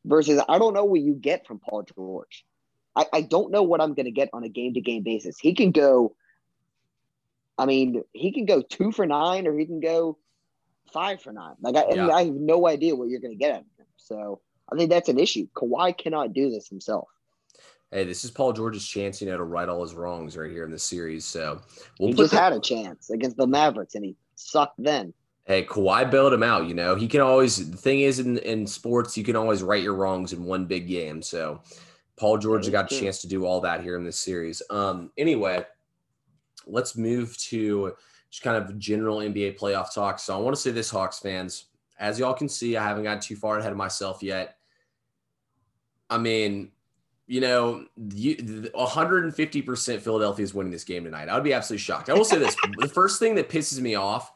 [0.05, 2.45] Versus, I don't know what you get from Paul George.
[2.95, 5.41] I, I don't know what I'm going to get on a game to game basis.
[5.41, 6.15] He can go,
[7.59, 10.19] I mean, he can go two for nine or he can go
[10.93, 11.57] five for nine.
[11.61, 12.11] Like, I, yeah.
[12.11, 13.87] I have no idea what you're going to get out of him.
[13.97, 14.41] So
[14.73, 15.49] I think that's an issue.
[15.53, 17.09] Kawhi cannot do this himself
[17.93, 20.65] hey, this is Paul George's chance, you know, to right all his wrongs right here
[20.65, 21.25] in this series.
[21.25, 21.61] So
[22.01, 25.13] we'll he just had a chance against the Mavericks, and he sucked then.
[25.45, 26.67] Hey, Kawhi bailed him out.
[26.67, 27.71] You know, he can always.
[27.71, 30.89] The thing is, in in sports, you can always right your wrongs in one big
[30.89, 31.21] game.
[31.23, 31.61] So
[32.17, 34.63] Paul George got a chance to do all that here in this series.
[34.71, 35.65] Um, anyway,
[36.67, 37.95] let's move to
[38.31, 40.19] just kind of general NBA playoff talk.
[40.19, 41.67] So I want to say this, Hawks fans.
[41.99, 44.57] As y'all can see, I haven't gotten too far ahead of myself yet.
[46.09, 46.71] I mean,
[47.33, 51.31] you know, you, 150% Philadelphia is winning this game tonight.
[51.31, 52.11] I would be absolutely shocked.
[52.11, 54.31] I will say this the first thing that pisses me off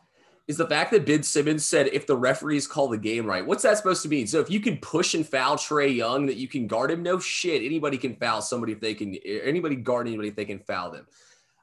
[0.49, 3.65] is the fact that Ben Simmons said if the referees call the game right, what's
[3.65, 4.27] that supposed to mean?
[4.27, 7.19] So if you can push and foul Trae Young, that you can guard him, no
[7.19, 7.63] shit.
[7.63, 11.07] Anybody can foul somebody if they can, anybody guard anybody if they can foul them.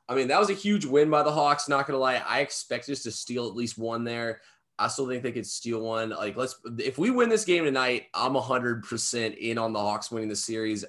[0.07, 1.67] I mean, that was a huge win by the Hawks.
[1.67, 4.41] Not gonna lie, I expect us to steal at least one there.
[4.77, 6.11] I still think they could steal one.
[6.11, 10.11] Like, let's if we win this game tonight, I'm hundred percent in on the Hawks
[10.11, 10.85] winning the series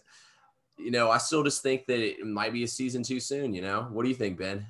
[0.78, 3.54] you know, I still just think that it might be a season too soon.
[3.54, 4.66] You know, what do you think, Ben?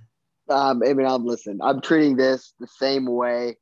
[0.49, 1.61] Um, I mean, I'm listen.
[1.62, 3.57] I'm treating this the same way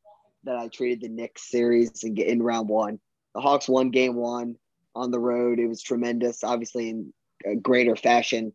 [0.45, 2.99] that I treated the Knicks series in, in round one.
[3.35, 4.57] The Hawks won game one
[4.95, 5.59] on the road.
[5.59, 7.13] It was tremendous, obviously in
[7.63, 8.53] greater fashion.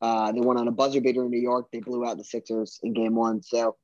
[0.00, 1.68] Uh, they won on a buzzer beater in New York.
[1.72, 3.42] They blew out the Sixers in game one.
[3.42, 3.76] So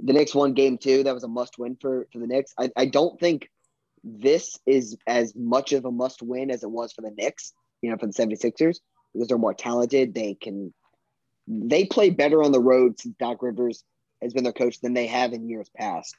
[0.00, 1.04] the Knicks won game two.
[1.04, 2.52] That was a must win for, for the Knicks.
[2.58, 3.48] I, I don't think
[4.02, 7.52] this is as much of a must win as it was for the Knicks
[7.84, 8.78] you know, for the 76ers
[9.12, 10.14] because they're more talented.
[10.14, 10.72] They can
[11.46, 13.84] they play better on the road since Doc Rivers
[14.22, 16.16] has been their coach than they have in years past.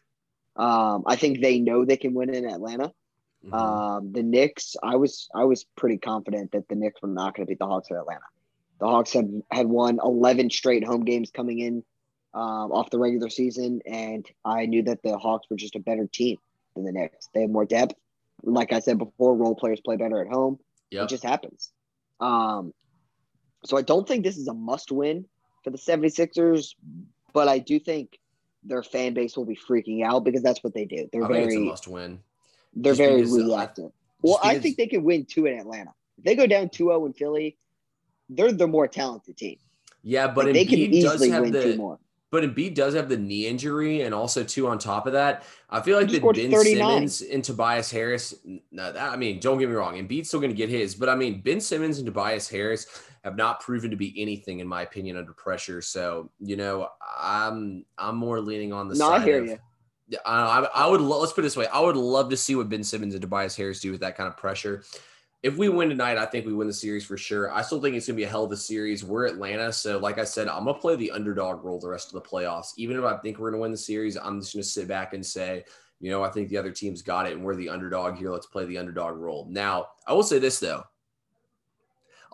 [0.56, 2.92] Um, I think they know they can win in Atlanta.
[3.46, 3.54] Mm-hmm.
[3.54, 7.46] Um, the Knicks, I was I was pretty confident that the Knicks were not going
[7.46, 8.26] to beat the Hawks in Atlanta.
[8.80, 11.84] The Hawks had had won 11 straight home games coming in
[12.34, 16.08] um, off the regular season, and I knew that the Hawks were just a better
[16.12, 16.38] team
[16.76, 17.30] than the Knicks.
[17.34, 17.96] They have more depth.
[18.44, 20.60] Like I said before, role players play better at home.
[20.92, 21.04] Yep.
[21.04, 21.72] It just happens.
[22.20, 22.74] Um,
[23.66, 25.26] so I don't think this is a must win
[25.64, 26.76] for the 76ers,
[27.34, 28.20] but I do think
[28.64, 31.10] their fan base will be freaking out because that's what they do.
[31.12, 32.20] They're I very think it's a must win.
[32.74, 33.92] they're Just very uh, reactive.
[34.22, 35.92] well, I think they could win two in Atlanta.
[36.18, 37.58] If they go down 2-0 in Philly,
[38.30, 39.58] they're the more talented team.
[40.04, 42.00] Yeah, but Like, they can Embiid does easily have win two the more.
[42.36, 45.80] But Embiid does have the knee injury, and also too on top of that, I
[45.80, 47.08] feel like He that Ben 39.
[47.08, 48.36] Simmons and Tobias Harris.
[48.72, 51.08] No, that, I mean, don't get me wrong, Embiid's still going to get his, but
[51.08, 52.88] I mean, Ben Simmons and Tobias Harris
[53.24, 55.82] have not proven to be anything, in my opinion, under pressure.
[55.82, 59.48] So you know, I'm I'm more leaning on the No, I side hear of.
[59.48, 59.58] you.
[60.10, 61.68] Yeah, I, I, I would let's put it this way.
[61.68, 64.28] I would love to see what Ben Simmons and Tobias Harris do with that kind
[64.28, 64.84] of pressure.
[65.46, 67.54] If we win tonight, I think we win the series for sure.
[67.54, 69.04] I still think it's gonna be a hell of a series.
[69.06, 72.14] We're Atlanta, so like I said, I'm gonna play the underdog role the rest of
[72.14, 72.70] the playoffs.
[72.78, 75.24] Even if I think we're gonna win the series, I'm just gonna sit back and
[75.24, 75.64] say,
[76.00, 78.32] you know, I think the other team's got it, and we're the underdog here.
[78.32, 79.46] Let's play the underdog role.
[79.48, 80.84] Now, I will say this though.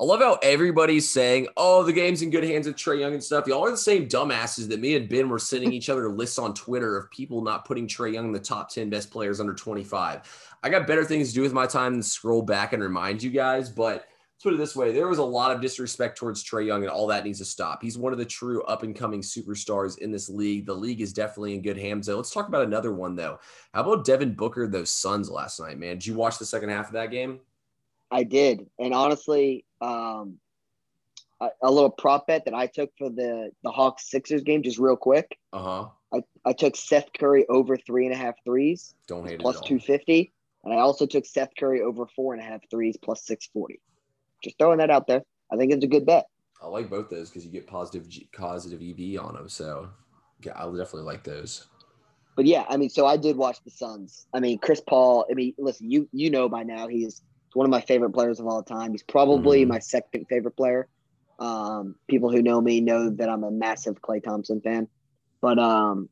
[0.01, 3.23] I love how everybody's saying, "Oh, the game's in good hands with Trae Young and
[3.23, 6.39] stuff." Y'all are the same dumbasses that me and Ben were sending each other lists
[6.39, 9.53] on Twitter of people not putting Trae Young in the top ten best players under
[9.53, 10.21] twenty five.
[10.63, 13.29] I got better things to do with my time than scroll back and remind you
[13.29, 13.69] guys.
[13.69, 14.07] But
[14.41, 17.05] put it this way: there was a lot of disrespect towards Trae Young, and all
[17.05, 17.83] that needs to stop.
[17.83, 20.65] He's one of the true up and coming superstars in this league.
[20.65, 22.07] The league is definitely in good hands.
[22.07, 22.15] Though.
[22.15, 23.37] Let's talk about another one though.
[23.71, 24.67] How about Devin Booker?
[24.67, 25.97] Those Suns last night, man.
[25.97, 27.39] Did you watch the second half of that game?
[28.09, 30.37] I did, and honestly, um,
[31.41, 34.77] a, a little prop bet that I took for the the Hawks Sixers game, just
[34.79, 35.37] real quick.
[35.51, 35.87] Uh huh.
[36.13, 38.93] I, I took Seth Curry over three and a half threes.
[39.07, 39.59] Don't hate plus it.
[39.59, 42.97] Plus two fifty, and I also took Seth Curry over four and a half threes,
[43.01, 43.79] plus six forty.
[44.43, 45.23] Just throwing that out there.
[45.51, 46.25] I think it's a good bet.
[46.61, 49.49] I like both those because you get positive G- positive EV on them.
[49.49, 49.89] So
[50.43, 51.67] yeah, I'll definitely like those.
[52.35, 54.25] But yeah, I mean, so I did watch the Suns.
[54.33, 55.25] I mean, Chris Paul.
[55.29, 57.21] I mean, listen, you you know by now he's
[57.55, 58.91] one of my favorite players of all time.
[58.91, 59.69] He's probably Mhm.
[59.69, 60.87] my second favorite player.
[61.39, 64.87] Um, people who know me know that I'm a massive Klay Thompson fan.
[65.41, 66.09] But um,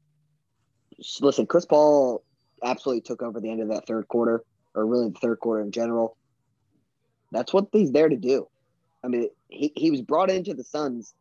[1.21, 2.23] listen, Chris Paul
[2.63, 5.71] absolutely took over the end of that third quarter, or really the third quarter in
[5.71, 6.17] general.
[7.32, 8.47] That's what he's there to do.
[9.04, 11.13] I mean, he, he was brought into the Suns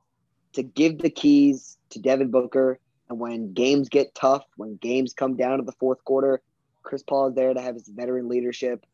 [0.55, 2.79] to give the keys to Devin Booker.
[3.11, 6.43] And when games get tough, when games come down to the fourth quarter,
[6.83, 8.85] Chris Paul is there to have his veteran leadership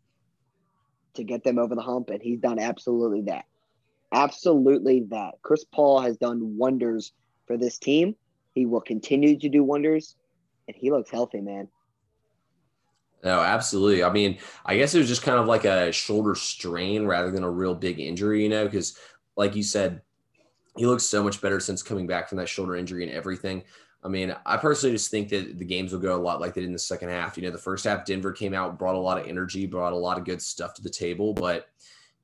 [1.14, 2.11] to get them over the hump.
[2.11, 3.44] And he's done absolutely that.
[4.12, 5.35] Absolutely that.
[5.42, 7.12] Chris Paul has done wonders
[7.46, 8.14] for this team.
[8.55, 10.16] He will continue to do wonders.
[10.68, 11.68] And he looks healthy, man.
[13.22, 14.05] No, absolutely.
[14.05, 17.42] I mean, I guess it was just kind of like a shoulder strain rather than
[17.42, 18.98] a real big injury, you know, because
[19.37, 20.03] like you said,
[20.77, 23.62] he looks so much better since coming back from that shoulder injury and everything.
[24.05, 26.61] I mean, I personally just think that the games will go a lot like they
[26.61, 27.37] did in the second half.
[27.38, 29.97] You know, the first half, Denver came out, brought a lot of energy, brought a
[29.97, 31.33] lot of good stuff to the table.
[31.33, 31.69] But,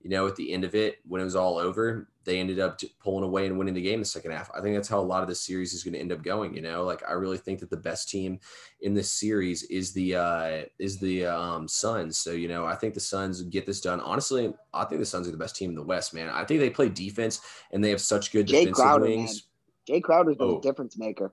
[0.02, 2.78] you know, at the end of it, when it was all over, they ended up
[3.02, 4.50] pulling away and winning the game in the second half.
[4.54, 6.54] I think that's how a lot of this series is going to end up going.
[6.54, 8.38] You know, like I really think that the best team
[8.82, 12.18] in this series is the uh, is the um, Suns.
[12.18, 14.00] So you know, I think the Suns get this done.
[14.00, 16.28] Honestly, I think the Suns are the best team in the West, man.
[16.28, 17.40] I think they play defense
[17.72, 19.46] and they have such good Jay defensive Crowder, wings.
[19.88, 19.96] man.
[19.96, 20.58] Jay Crowder's been Oh.
[20.58, 21.32] a difference maker.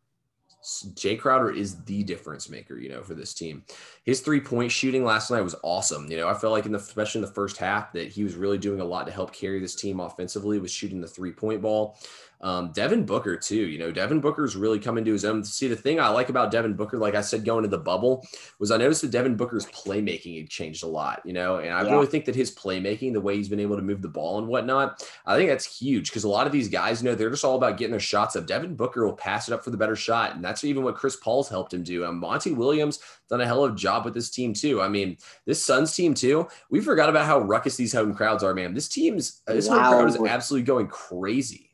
[0.95, 3.63] Jay Crowder is the difference maker, you know, for this team.
[4.03, 6.09] His three point shooting last night was awesome.
[6.11, 8.35] You know, I felt like in the especially in the first half that he was
[8.35, 11.61] really doing a lot to help carry this team offensively with shooting the three point
[11.61, 11.97] ball.
[12.41, 13.55] Um, Devin Booker too.
[13.67, 15.43] You know, Devin Booker's really coming to his own.
[15.43, 18.25] See, the thing I like about Devin Booker, like I said, going to the bubble,
[18.59, 21.21] was I noticed that Devin Booker's playmaking had changed a lot.
[21.25, 21.91] You know, and I Yeah.
[21.93, 24.47] really think that his playmaking, the way he's been able to move the ball and
[24.47, 27.43] whatnot, I think that's huge because a lot of these guys, you know, they're just
[27.45, 28.45] all about getting their shots up.
[28.45, 31.15] Devin Booker will pass it up for the better shot, and that's even what Chris
[31.15, 32.05] Paul's helped him do.
[32.05, 34.81] Um, Monty Williams done a hell of a job with this team too.
[34.81, 36.47] I mean, this Suns team too.
[36.69, 38.73] We forgot about how ruckus these home crowds are, man.
[38.73, 41.66] This team's this home crowd is absolutely going crazy.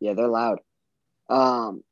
[0.00, 0.60] Yeah, they're loud.
[1.28, 1.82] Um,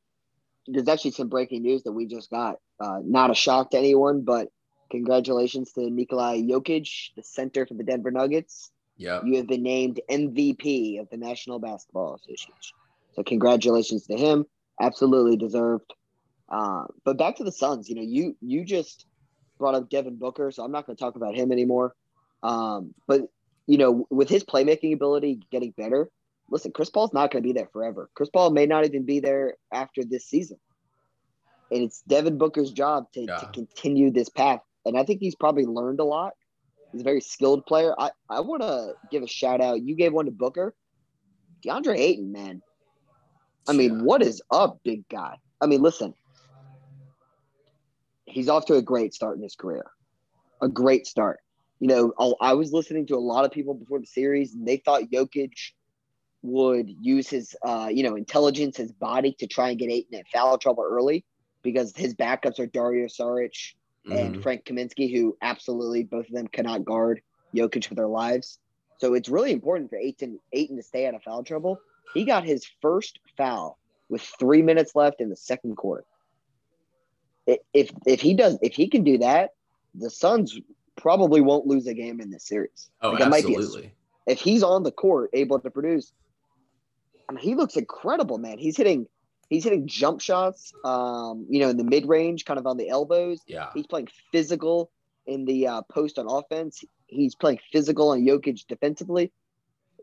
[0.67, 2.57] there's actually some breaking news that we just got.
[2.81, 4.49] Uh, not a shock to anyone, but
[4.91, 8.71] congratulations to Nikolai Jokic, the center for the Denver Nuggets.
[8.97, 12.53] Yeah, You have been named MVP of the National Basketball Association.
[13.15, 14.45] So congratulations to him.
[14.81, 15.95] Absolutely deserved.
[16.49, 17.89] Uh, but back to the Suns.
[17.89, 19.07] You know, you you just
[19.59, 21.95] brought up Devin Booker, so I'm not going to talk about him anymore.
[22.43, 23.23] Um, but
[23.67, 26.09] you know, with his playmaking ability getting better,
[26.51, 28.09] listen, Chris Paul's not going to be there forever.
[28.15, 30.59] Chris Paul may not even be there after this season.
[31.71, 33.37] And it's Devin Booker's job to, Yeah.
[33.39, 34.61] to continue this path.
[34.87, 36.33] And I think he's probably learned a lot.
[36.93, 37.95] He's a very skilled player.
[37.99, 39.83] I, I want to give a shout out.
[39.83, 40.75] You gave one to Booker.
[41.65, 42.63] DeAndre Ayton, man.
[43.69, 44.03] I mean, Yeah.
[44.05, 45.37] what is up, big guy?
[45.61, 46.15] I mean, listen,
[48.25, 49.85] he's off to a great start in his career.
[50.63, 51.41] A great start.
[51.81, 54.67] You know, I I was listening to a lot of people before the series, and
[54.67, 55.53] they thought Jokic
[56.43, 60.25] would use his, uh, you know, intelligence, his body to try and get Ayton in
[60.33, 61.25] foul trouble early
[61.63, 63.75] because his backups are Dario Saric
[64.07, 64.13] mm-hmm.
[64.13, 67.21] and Frank Kaminsky, who absolutely both of them cannot guard
[67.55, 68.59] Jokic for their lives.
[68.99, 71.81] So it's really important for Ayton, Ayton to stay out of foul trouble.
[72.15, 76.05] He got his first foul with three minutes left in the second quarter.
[77.47, 79.51] If if he does, if he can do that,
[79.95, 80.59] the Suns
[80.97, 82.91] probably won't lose a game in this series.
[83.01, 83.93] Oh, like absolutely.
[84.27, 86.13] A, if he's on the court, able to produce,
[87.29, 88.59] I mean, he looks incredible, man.
[88.59, 89.07] He's hitting,
[89.49, 92.89] he's hitting jump shots, um, you know, in the mid range, kind of on the
[92.89, 93.41] elbows.
[93.47, 93.71] Yeah.
[93.75, 94.91] He's playing physical
[95.27, 96.85] in the uh, post on offense.
[97.07, 99.33] He's playing physical on Jokic defensively.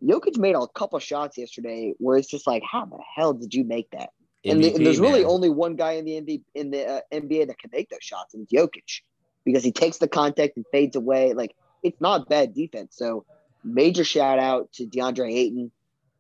[0.03, 3.63] Jokic made a couple shots yesterday where it's just like, how the hell did you
[3.63, 4.09] make that?
[4.45, 7.01] MVP, and, the, and, there's really only one guy in the NBA, in the uh,
[7.11, 9.01] NBA that can make those shots, and it's Jokic
[9.43, 11.33] because he takes the contact and fades away.
[11.33, 12.95] Like it's not bad defense.
[12.95, 13.25] So
[13.63, 15.71] major shout out to DeAndre Ayton,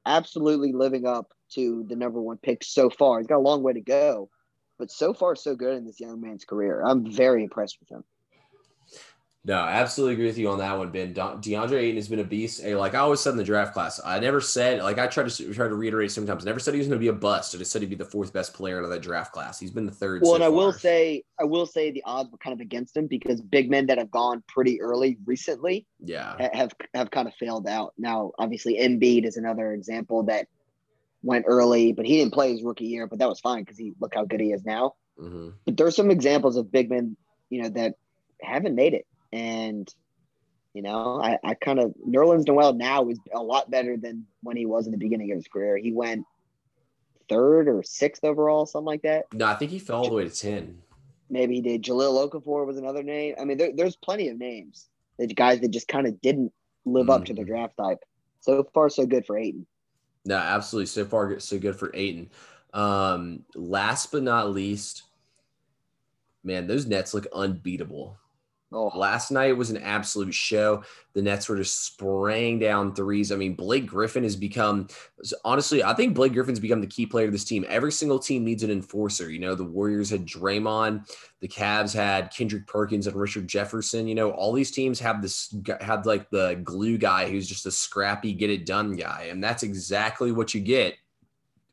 [0.05, 3.19] absolutely living up to the number one pick so far.
[3.19, 4.29] He's got a long way to go,
[4.77, 6.81] but so far so good in this young man's career.
[6.85, 8.03] I'm very impressed with him.
[9.47, 11.13] No, I absolutely agree with you on that one, Ben.
[11.13, 12.65] DeAndre Ayton has been a beast.
[12.65, 15.53] Like I always said in the draft class, I never said like I tried to
[15.53, 16.43] try to reiterate sometimes.
[16.43, 17.53] I never said he was going to be a bust.
[17.53, 19.59] I just said he'd be the fourth best player out of that draft class.
[19.59, 20.23] He's been the third.
[20.23, 22.97] Well, so and I will say, I will say the odds were kind of against
[22.97, 27.35] him because big men that have gone pretty early recently, yeah, have have kind of
[27.35, 27.93] failed out.
[27.99, 30.47] Now, obviously, Embiid is another example that
[31.21, 33.93] went early, but he didn't play his rookie year, but that was fine because he
[33.99, 34.95] look how good he is now.
[35.19, 35.49] Mm-hmm.
[35.65, 37.15] But there's some examples of big men,
[37.51, 37.95] you know, that
[38.41, 39.05] haven't made it,
[39.35, 39.93] and
[40.73, 44.57] you know, I, I kind of Nerlens Noel now is a lot better than when
[44.57, 45.77] he was in the beginning of his career.
[45.77, 46.25] He went
[47.29, 49.25] third or sixth overall, something like that.
[49.33, 50.79] No, I think he fell all the way to ten.
[51.29, 51.83] Maybe he did.
[51.83, 53.35] Jahlil Okafor was another name.
[53.39, 54.89] I mean, there, there's plenty of names.
[55.17, 56.51] The guys that just kind of didn't
[56.85, 57.13] live mm.
[57.15, 57.51] up to the mm-hmm.
[57.51, 57.99] draft type.
[58.41, 59.65] So far, so good for Ayton.
[60.25, 60.87] No, absolutely.
[60.87, 62.29] So far, so good for Ayton.
[62.73, 65.03] Um, last but not least,
[66.43, 68.17] man, those Nets look unbeatable.
[68.75, 68.91] Oh.
[68.93, 70.83] Last night was an absolute show.
[71.13, 73.31] The Nets were just spraying down threes.
[73.31, 74.89] I mean, Blake Griffin has become
[75.45, 77.65] honestly, I think Blake Griffin's become the key player of this team.
[77.69, 79.31] Every single team needs an enforcer.
[79.31, 81.09] You know, the Warriors had Draymond,
[81.39, 84.09] the Cavs had Kendrick Perkins and Richard Jefferson.
[84.09, 87.71] You know, all these teams have this have like the glue guy who's just a
[87.71, 90.95] scrappy, get it done guy, and that's exactly what you get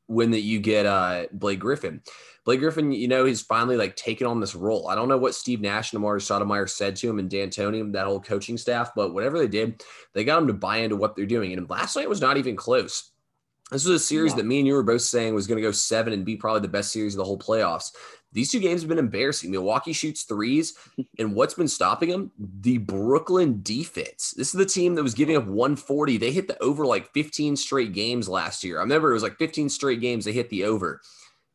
[0.07, 2.03] when that you get uh Blake Griffin.
[2.45, 4.89] Blake Griffin, you know, he's finally like taken on this role.
[4.89, 8.07] I don't know what Steve Nash and Amar'e Stoudemire said to him and D'Antoni, that
[8.07, 11.25] whole coaching staff, but whatever they did, they got him to buy into what they're
[11.25, 11.53] doing.
[11.53, 13.13] And last night was not even close.
[13.71, 14.39] This was a series yeah.
[14.39, 16.61] that me and you were both saying was going to go seven and be probably
[16.61, 17.93] the best series of the whole playoffs.
[18.33, 19.51] These two games have been embarrassing.
[19.51, 20.75] Milwaukee shoots threes,
[21.19, 22.33] and what's been stopping them?
[22.39, 24.33] The Brooklyn defense.
[24.37, 26.17] This is the team that was giving up 140.
[26.17, 28.79] They hit the over like 15 straight games last year.
[28.79, 31.01] I remember it was like 15 straight games they hit the over.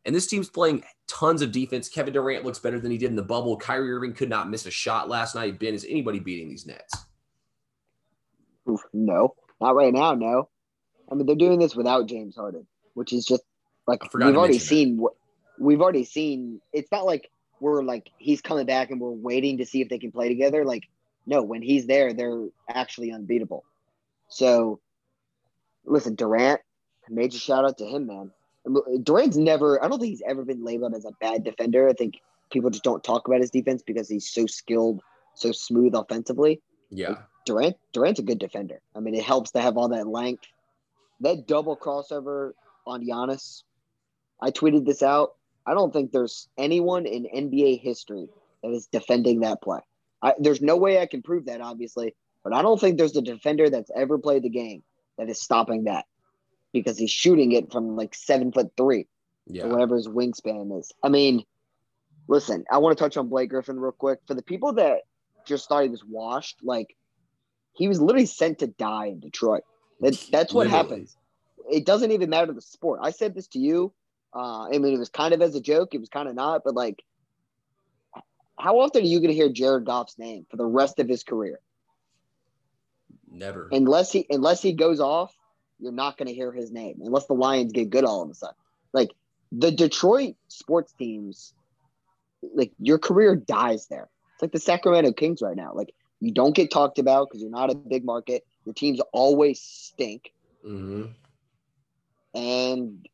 [0.06, 1.90] And this team's playing tons of defense.
[1.90, 3.58] Kevin Durant looks better than he did in the bubble.
[3.58, 5.60] Kyrie Irving could not miss a shot last night.
[5.60, 6.94] Ben, is anybody beating these Nets?
[8.94, 10.13] No, not right now.
[10.13, 10.50] No.
[11.12, 13.44] I mean, they're doing this without James Harden, which is just
[13.86, 14.98] like we've already seen.
[14.98, 15.13] What
[15.60, 16.62] we've already seen.
[16.74, 20.00] It's not like we're like he's coming back and we're waiting to see if they
[20.00, 20.65] can play together.
[20.65, 20.84] Like,
[21.26, 23.63] no, when he's there, they're actually unbeatable.
[24.30, 24.80] So,
[25.86, 26.62] listen, Durant,
[27.10, 28.32] major shout out to him, man.
[29.04, 31.88] Durant's never, I don't think he's ever been labeled as a bad defender.
[31.88, 32.15] I think
[32.52, 35.02] people just don't talk about his defense because he's so skilled,
[35.36, 36.62] so smooth offensively.
[36.89, 37.10] Yeah.
[37.10, 38.82] Like Durant, Durant's a good defender.
[38.93, 40.43] I mean, it helps to have all that length.
[41.22, 42.52] That double crossover
[42.86, 43.63] on Giannis,
[44.41, 45.37] I tweeted this out.
[45.67, 48.30] I don't think there's anyone in NBA history
[48.63, 49.80] that is defending that play.
[50.21, 53.21] I, there's no way I can prove that, obviously, but I don't think there's a
[53.21, 54.82] defender that's ever played the game
[55.17, 56.06] that is stopping that
[56.71, 59.08] because he's shooting it from like seven foot three,
[59.46, 60.92] yeah, or whatever his wingspan is.
[61.04, 61.44] I mean,
[62.27, 64.19] listen, I want to touch on Blake Griffin real quick.
[64.25, 65.02] For the people that
[65.46, 66.96] just thought he was washed, like
[67.73, 69.63] he was literally sent to die in Detroit.
[70.00, 70.89] That, that's what literally.
[70.89, 71.17] happens.
[71.69, 73.00] It doesn't even matter the sport.
[73.04, 73.94] I said this to you.
[74.38, 75.96] Uh, I mean, it was kind of as a joke.
[75.96, 77.04] It was kind of not, but like,
[78.60, 81.23] how often are you going to hear Jared Goff's name for the rest of his
[81.23, 81.60] career?
[83.29, 83.69] Never.
[83.71, 85.35] Unless he unless he goes off
[85.79, 88.33] you're not going to hear his name unless the Lions get good all of a
[88.33, 88.56] sudden.
[88.94, 89.12] Like
[89.52, 91.54] the Detroit sports teams,
[92.54, 94.10] like your career dies there.
[94.33, 95.73] It's like the Sacramento Kings right now.
[95.73, 98.46] Like you don't get talked about because you're not a big market.
[98.65, 100.33] Your teams always stink.
[100.65, 101.12] Mm-hmm.
[102.38, 103.08] And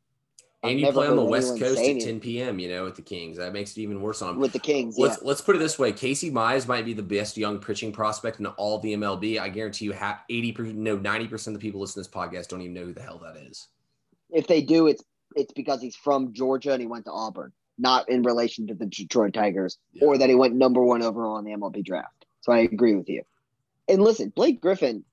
[0.64, 2.58] and you play on the West Coast at 10 p.m.
[2.58, 3.36] You know, with the Kings.
[3.36, 4.38] That makes it even worse on.
[4.38, 5.28] With the Kings, let's yeah.
[5.28, 8.46] let's put it this way: Casey Mize might be the best young pitching prospect in
[8.46, 9.38] all the MLB.
[9.38, 9.94] I guarantee you,
[10.28, 12.84] 80 percent, no, 90 percent of the people listening to this podcast don't even know
[12.84, 13.68] who the hell that is.
[14.30, 15.04] If they do, it's
[15.36, 18.86] it's because he's from Georgia and he went to Auburn, not in relation to the
[18.86, 20.06] Detroit Tigers, yeah.
[20.06, 22.24] or that he went number one overall in the MLB draft.
[22.40, 23.22] So I agree with you.
[23.88, 25.04] And listen, Blake Griffin,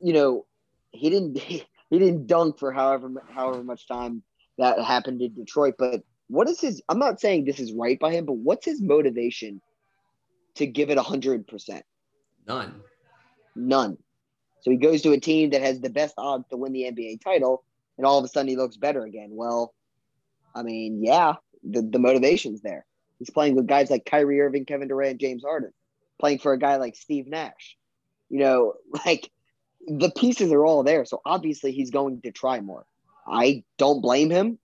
[0.00, 0.46] you know,
[0.90, 4.22] he didn't he, he didn't dunk for however however much time
[4.58, 5.74] that happened in Detroit.
[5.78, 6.82] But what is his?
[6.88, 9.60] I'm not saying this is right by him, but what's his motivation
[10.56, 11.84] to give it hundred percent?
[12.46, 12.80] None.
[13.54, 13.98] None.
[14.62, 17.22] So he goes to a team that has the best odds to win the NBA
[17.22, 17.64] title,
[17.98, 19.30] and all of a sudden he looks better again.
[19.32, 19.74] Well,
[20.54, 21.34] I mean, yeah,
[21.64, 22.84] the, the motivation's there.
[23.18, 25.72] He's playing with guys like Kyrie Irving, Kevin Durant, James Harden,
[26.20, 27.76] playing for a guy like Steve Nash.
[28.28, 28.74] You know,
[29.06, 29.30] like
[29.86, 31.04] the pieces are all there.
[31.04, 32.86] So obviously he's going to try more.
[33.26, 34.58] I don't blame him.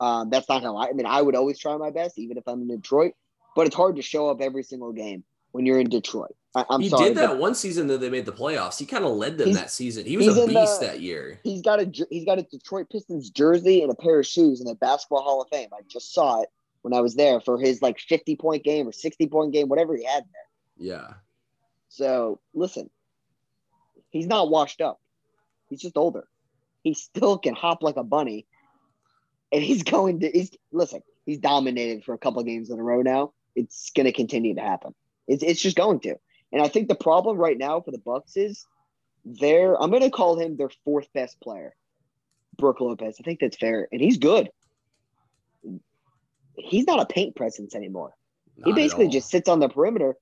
[0.00, 2.44] Um, that's not how I, I mean, I would always try my best, even if
[2.46, 3.12] I'm in Detroit,
[3.54, 6.36] but it's hard to show up every single game when you're in Detroit.
[6.54, 8.78] I, am he sorry, did that one season that they made the playoffs.
[8.78, 10.06] He kind of led them that season.
[10.06, 11.38] He was a beast the, that year.
[11.44, 14.66] He's got a he's got a Detroit Pistons jersey and a pair of shoes in
[14.66, 15.68] the Basketball Hall of Fame.
[15.72, 16.48] I just saw it
[16.80, 19.94] when I was there for his like 50 point game or 60 point game, whatever
[19.96, 20.88] he had there.
[20.88, 21.08] Yeah.
[21.88, 22.88] So listen,
[24.08, 24.98] he's not washed up.
[25.68, 26.26] He's just older
[26.86, 28.46] he still can hop like a bunny.
[29.50, 33.02] And he's going to he's listen, he's dominated for a couple games in a row
[33.02, 33.32] now.
[33.56, 34.94] It's gonna continue to happen.
[35.26, 36.14] It's it's just going to.
[36.52, 38.64] And I think the problem right now for the Bucks is
[39.24, 41.74] they're I'm gonna call him their fourth best player.
[42.56, 43.16] Brook Lopez.
[43.18, 43.88] I think that's fair.
[43.90, 44.48] And he's good.
[46.54, 48.12] He's not a paint presence anymore.
[48.56, 50.14] Not he basically just sits on the perimeter.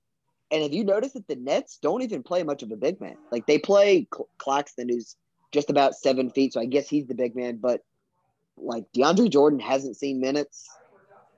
[0.50, 3.16] And have you noticed that the Nets don't even play much of a big man?
[3.30, 4.08] Like they play
[4.38, 5.16] Claxton, who's
[5.54, 6.52] just about seven feet.
[6.52, 7.56] So I guess he's the big man.
[7.56, 7.80] But
[8.58, 10.68] like DeAndre Jordan hasn't seen minutes.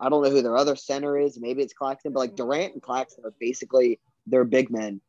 [0.01, 1.39] I don't know who their other center is.
[1.39, 5.01] Maybe it's Claxton, but like Durant and Claxton are basically their big men.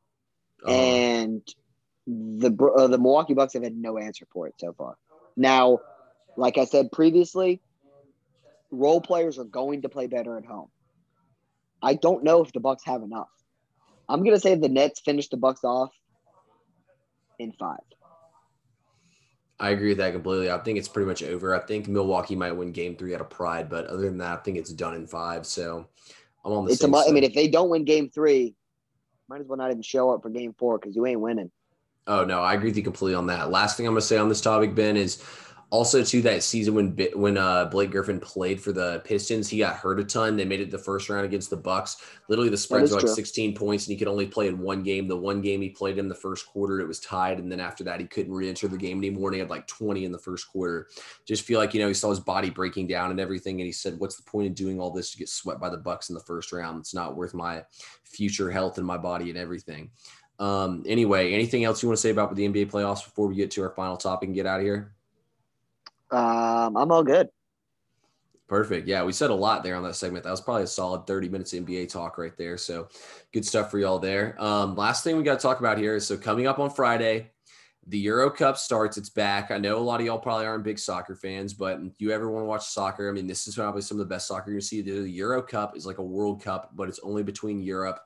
[0.64, 0.74] Uh-huh.
[0.74, 1.41] And
[2.05, 4.97] the uh, the Milwaukee Bucks have had no answer for it so far.
[5.36, 5.80] Now,
[6.36, 7.62] like I said previously,
[8.72, 10.70] role players are going to play better at home.
[11.82, 13.30] I don't know if the Bucks have enough.
[14.10, 15.91] I'm gonna say the Nets finish the Bucks off
[17.39, 17.80] in five.
[19.60, 20.51] I agree with that completely.
[20.51, 21.55] I think it's pretty much over.
[21.55, 24.41] I think Milwaukee might win game three out of pride, but other than that, I
[24.43, 25.45] think it's done in five.
[25.45, 25.88] So
[26.45, 28.53] I'm on the it's same a, I mean, if they don't win game three,
[29.28, 31.51] might as well not even show up for game four because you ain't winning.
[32.05, 33.51] Oh, no, I agree with you completely on that.
[33.51, 35.22] Last thing I'm going to say on this topic, Ben, is
[35.70, 39.76] also, to that season when when uh, Blake Griffin played for the Pistons, he got
[39.76, 40.38] hurt a ton.
[40.38, 41.97] They made it the first round against the Bucks.
[42.30, 43.13] Literally, the spreads were like true.
[43.13, 45.09] 16 points, and he could only play in one game.
[45.09, 47.84] The one game he played in the first quarter, it was tied, and then after
[47.84, 49.28] that, he couldn't re-enter the game anymore.
[49.28, 50.88] And he had like 20 in the first quarter.
[51.26, 53.74] Just feel like you know he saw his body breaking down and everything, and he
[53.74, 56.15] said, "What's the point of doing all this to get swept by the Bucks in
[56.15, 56.80] the first round?
[56.80, 57.63] It's not worth my
[58.05, 59.91] future health and my body and everything."
[60.39, 63.51] Um, anyway, anything else you want to say about the NBA playoffs before we get
[63.51, 64.93] to our final topic and get out of here?
[66.12, 67.30] Um, I'm all good.
[68.47, 68.88] Perfect.
[68.88, 70.24] Yeah, we said a lot there on that segment.
[70.24, 72.58] That was probably a solid 30 minutes NBA talk right there.
[72.58, 72.88] So
[73.34, 74.41] good stuff for y'all there.
[74.41, 77.32] Um, last thing we got to talk about here is so coming up on Friday,
[77.88, 78.97] the Euro Cup starts.
[78.97, 79.51] It's back.
[79.51, 82.30] I know a lot of y'all probably aren't big soccer fans, but if you ever
[82.30, 84.55] want to watch soccer, I mean, this is probably some of the best soccer you're
[84.55, 84.82] going to see.
[84.82, 87.99] The Euro Cup is like a World Cup, but it's only between Europe.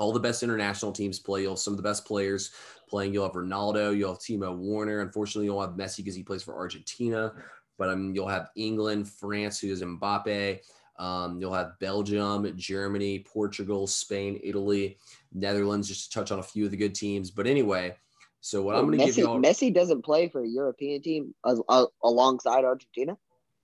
[0.00, 1.42] All the best international teams play.
[1.42, 2.52] You'll have some of the best players
[2.88, 3.12] playing.
[3.12, 5.00] You'll have Ronaldo, you'll have Timo Werner.
[5.00, 7.32] Unfortunately, you'll have Messi because he plays for Argentina.
[7.76, 10.60] But I mean, you'll have England, France, who is Mbappe.
[10.98, 14.98] Um, you'll have Belgium, Germany, Portugal, Spain, Italy,
[15.32, 17.30] Netherlands, just to touch on a few of the good teams.
[17.30, 17.96] But anyway,
[18.40, 21.02] so what well, I'm going to give you all Messi doesn't play for a European
[21.02, 23.16] team as, uh, alongside Argentina.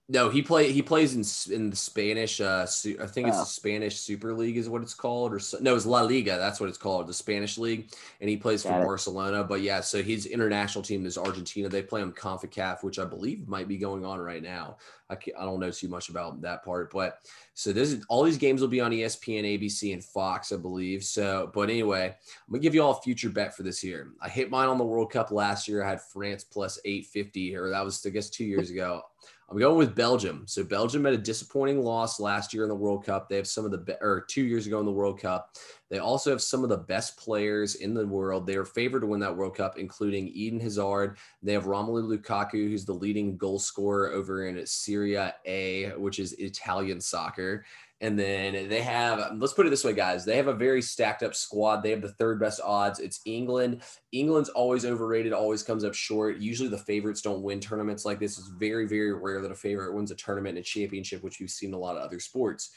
[0.09, 2.39] No, he play he plays in in the Spanish.
[2.39, 3.41] Uh, I think it's oh.
[3.41, 6.37] the Spanish Super League is what it's called, or no, it's La Liga.
[6.37, 7.89] That's what it's called, the Spanish league.
[8.21, 8.85] And he plays Got for it.
[8.85, 9.43] Barcelona.
[9.43, 11.67] But yeah, so his international team is Argentina.
[11.67, 14.77] They play on Concacaf, which I believe might be going on right now.
[15.09, 17.19] I I don't know too much about that part, but
[17.53, 21.03] so this is all these games will be on ESPN, ABC, and Fox, I believe.
[21.03, 24.13] So, but anyway, I'm gonna give you all a future bet for this year.
[24.21, 25.83] I hit mine on the World Cup last year.
[25.83, 29.03] I had France plus 850, or that was I guess two years ago.
[29.49, 30.43] I'm going with Belgium.
[30.45, 33.29] So Belgium had a disappointing loss last year in the World Cup.
[33.29, 35.55] They have some of the be- or two years ago in the World Cup.
[35.89, 38.45] They also have some of the best players in the world.
[38.45, 41.17] They are favored to win that World Cup, including Eden Hazard.
[41.41, 46.33] They have Romelu Lukaku, who's the leading goal scorer over in Serie A, which is
[46.33, 47.63] Italian soccer.
[47.99, 50.23] And then they have, let's put it this way, guys.
[50.23, 51.81] They have a very stacked up squad.
[51.81, 52.99] They have the third best odds.
[52.99, 53.81] It's England.
[54.11, 56.37] England's always overrated, always comes up short.
[56.37, 58.37] Usually the favorites don't win tournaments like this.
[58.37, 61.69] It's very, very rare that a favorite wins a tournament and championship, which we've seen
[61.69, 62.69] in a lot of other sports.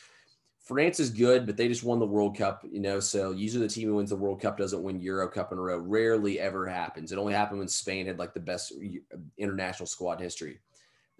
[0.65, 3.01] France is good, but they just won the World Cup, you know.
[3.01, 5.61] So usually the team who wins the World Cup doesn't win Euro Cup in a
[5.61, 5.79] row.
[5.79, 7.13] Rarely ever happens.
[7.13, 8.73] It only happened when Spain had like the best
[9.37, 10.61] international squad history.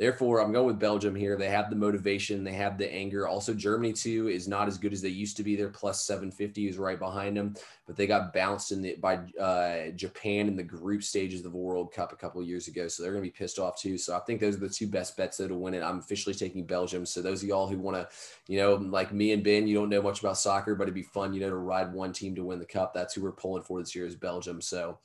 [0.01, 1.37] Therefore, I'm going with Belgium here.
[1.37, 3.29] They have the motivation, they have the anger.
[3.29, 5.57] Also, Germany too is not as good as they used to be.
[5.57, 7.55] They're plus 750 is right behind them,
[7.87, 11.59] but they got bounced in the by uh, Japan in the group stages of the
[11.59, 13.99] World Cup a couple years ago, so they're going to be pissed off too.
[13.99, 15.83] So I think those are the two best bets to win it.
[15.83, 17.05] I'm officially taking Belgium.
[17.05, 18.09] So those of y'all who want to,
[18.51, 21.03] you know, like me and Ben, you don't know much about soccer, but it'd be
[21.03, 22.95] fun, you know, to ride one team to win the cup.
[22.95, 24.63] That's who we're pulling for this year is Belgium.
[24.63, 24.99] So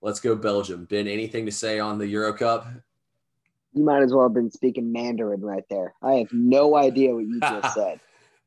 [0.00, 0.86] let's go Belgium.
[0.86, 2.66] Ben, anything to say on the Euro Cup?
[3.74, 5.94] You might as well have been speaking Mandarin right there.
[6.00, 8.00] I have no idea what you just said.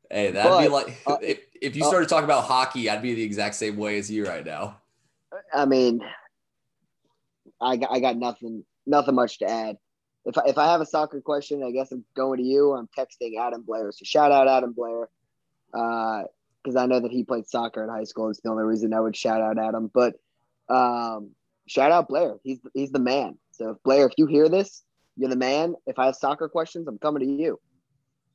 [0.10, 2.90] hey, that'd but, be like uh, if, if you uh, started uh, talking about hockey,
[2.90, 4.78] I'd be the exact same way as you right now.
[5.54, 6.02] I mean,
[7.62, 9.78] I got, I got nothing nothing much to add.
[10.26, 12.74] If I, if I have a soccer question, I guess I'm going to you.
[12.74, 13.92] I'm texting Adam Blair.
[13.92, 15.10] So shout out Adam Blair,
[15.72, 18.30] because uh, I know that he played soccer in high school.
[18.30, 19.92] It's the only reason I would shout out Adam.
[19.94, 20.16] But
[20.70, 21.32] um,
[21.68, 22.36] shout out Blair.
[22.44, 23.38] He's he's the man.
[23.52, 24.84] So Blair, if you hear this,
[25.18, 25.76] you're the man.
[25.86, 27.60] If I have soccer questions, I'm coming to you.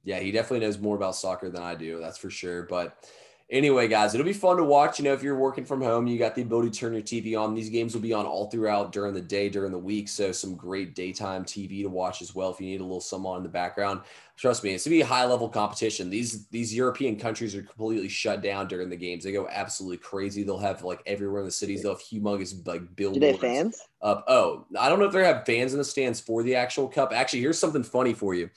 [0.04, 2.00] Yeah, he definitely knows more about soccer than I do.
[2.00, 2.64] That's for sure.
[2.64, 3.08] But
[3.48, 4.98] anyway, guys, it'll be fun to watch.
[4.98, 7.38] You know, if you're working from home, you got the ability to turn your TV
[7.40, 7.54] on.
[7.54, 10.08] These games will be on all throughout during the day, during the week.
[10.08, 12.50] So some great daytime TV to watch as well.
[12.50, 14.00] If you need a little some on in the background,
[14.36, 16.10] trust me, it's gonna be a high level competition.
[16.10, 19.24] These these European countries are completely shut down during the games.
[19.24, 20.42] They go absolutely crazy.
[20.42, 21.82] They'll have like everywhere in the cities.
[21.82, 23.20] They'll have humongous like billboards.
[23.20, 23.78] Do they fans?
[24.00, 24.24] Up.
[24.26, 27.12] Oh, I don't know if they have fans in the stands for the actual cup.
[27.12, 28.50] Actually, here's something funny for you.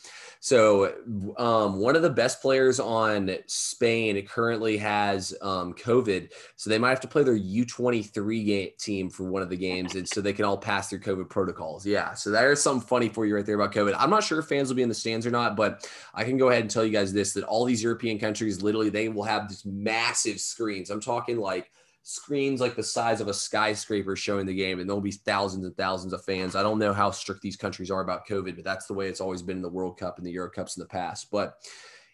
[0.46, 0.94] So,
[1.38, 6.90] um, one of the best players on Spain currently has um, COVID, so they might
[6.90, 10.46] have to play their U23 team for one of the games, and so they can
[10.46, 11.84] all pass their COVID protocols.
[11.84, 13.96] Yeah, so there's something funny for you right there about COVID.
[13.98, 15.65] I'm not sure if fans will be in the stands or not, but
[16.14, 18.90] I can go ahead and tell you guys this: that all these European countries, literally,
[18.90, 20.90] they will have these massive screens.
[20.90, 21.72] I'm talking like
[22.08, 25.76] screens like the size of a skyscraper showing the game, and there'll be thousands and
[25.76, 26.56] thousands of fans.
[26.56, 29.22] I don't know how strict these countries are about COVID, but that's the way it's
[29.22, 31.32] always been in the World Cup and the Euro Cups in the past.
[31.32, 31.56] But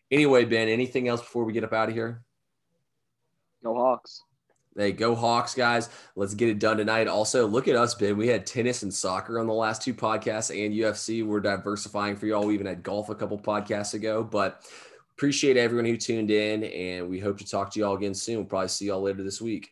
[0.10, 2.24] anyway, Ben, anything else before we get up out of here?
[3.64, 4.24] Go Hawks.
[4.78, 5.90] Hey, go Hawks, guys.
[6.16, 7.08] Let's get it done tonight.
[7.08, 8.16] Also, look at us, Ben.
[8.16, 11.26] We had tennis and soccer on the last two podcasts and UFC.
[11.26, 12.46] We're diversifying for y'all.
[12.46, 14.64] We even had golf a couple podcasts ago, but
[15.18, 18.38] appreciate everyone who tuned in and we hope to talk to y'all again soon.
[18.38, 19.72] We'll probably see y'all later this week.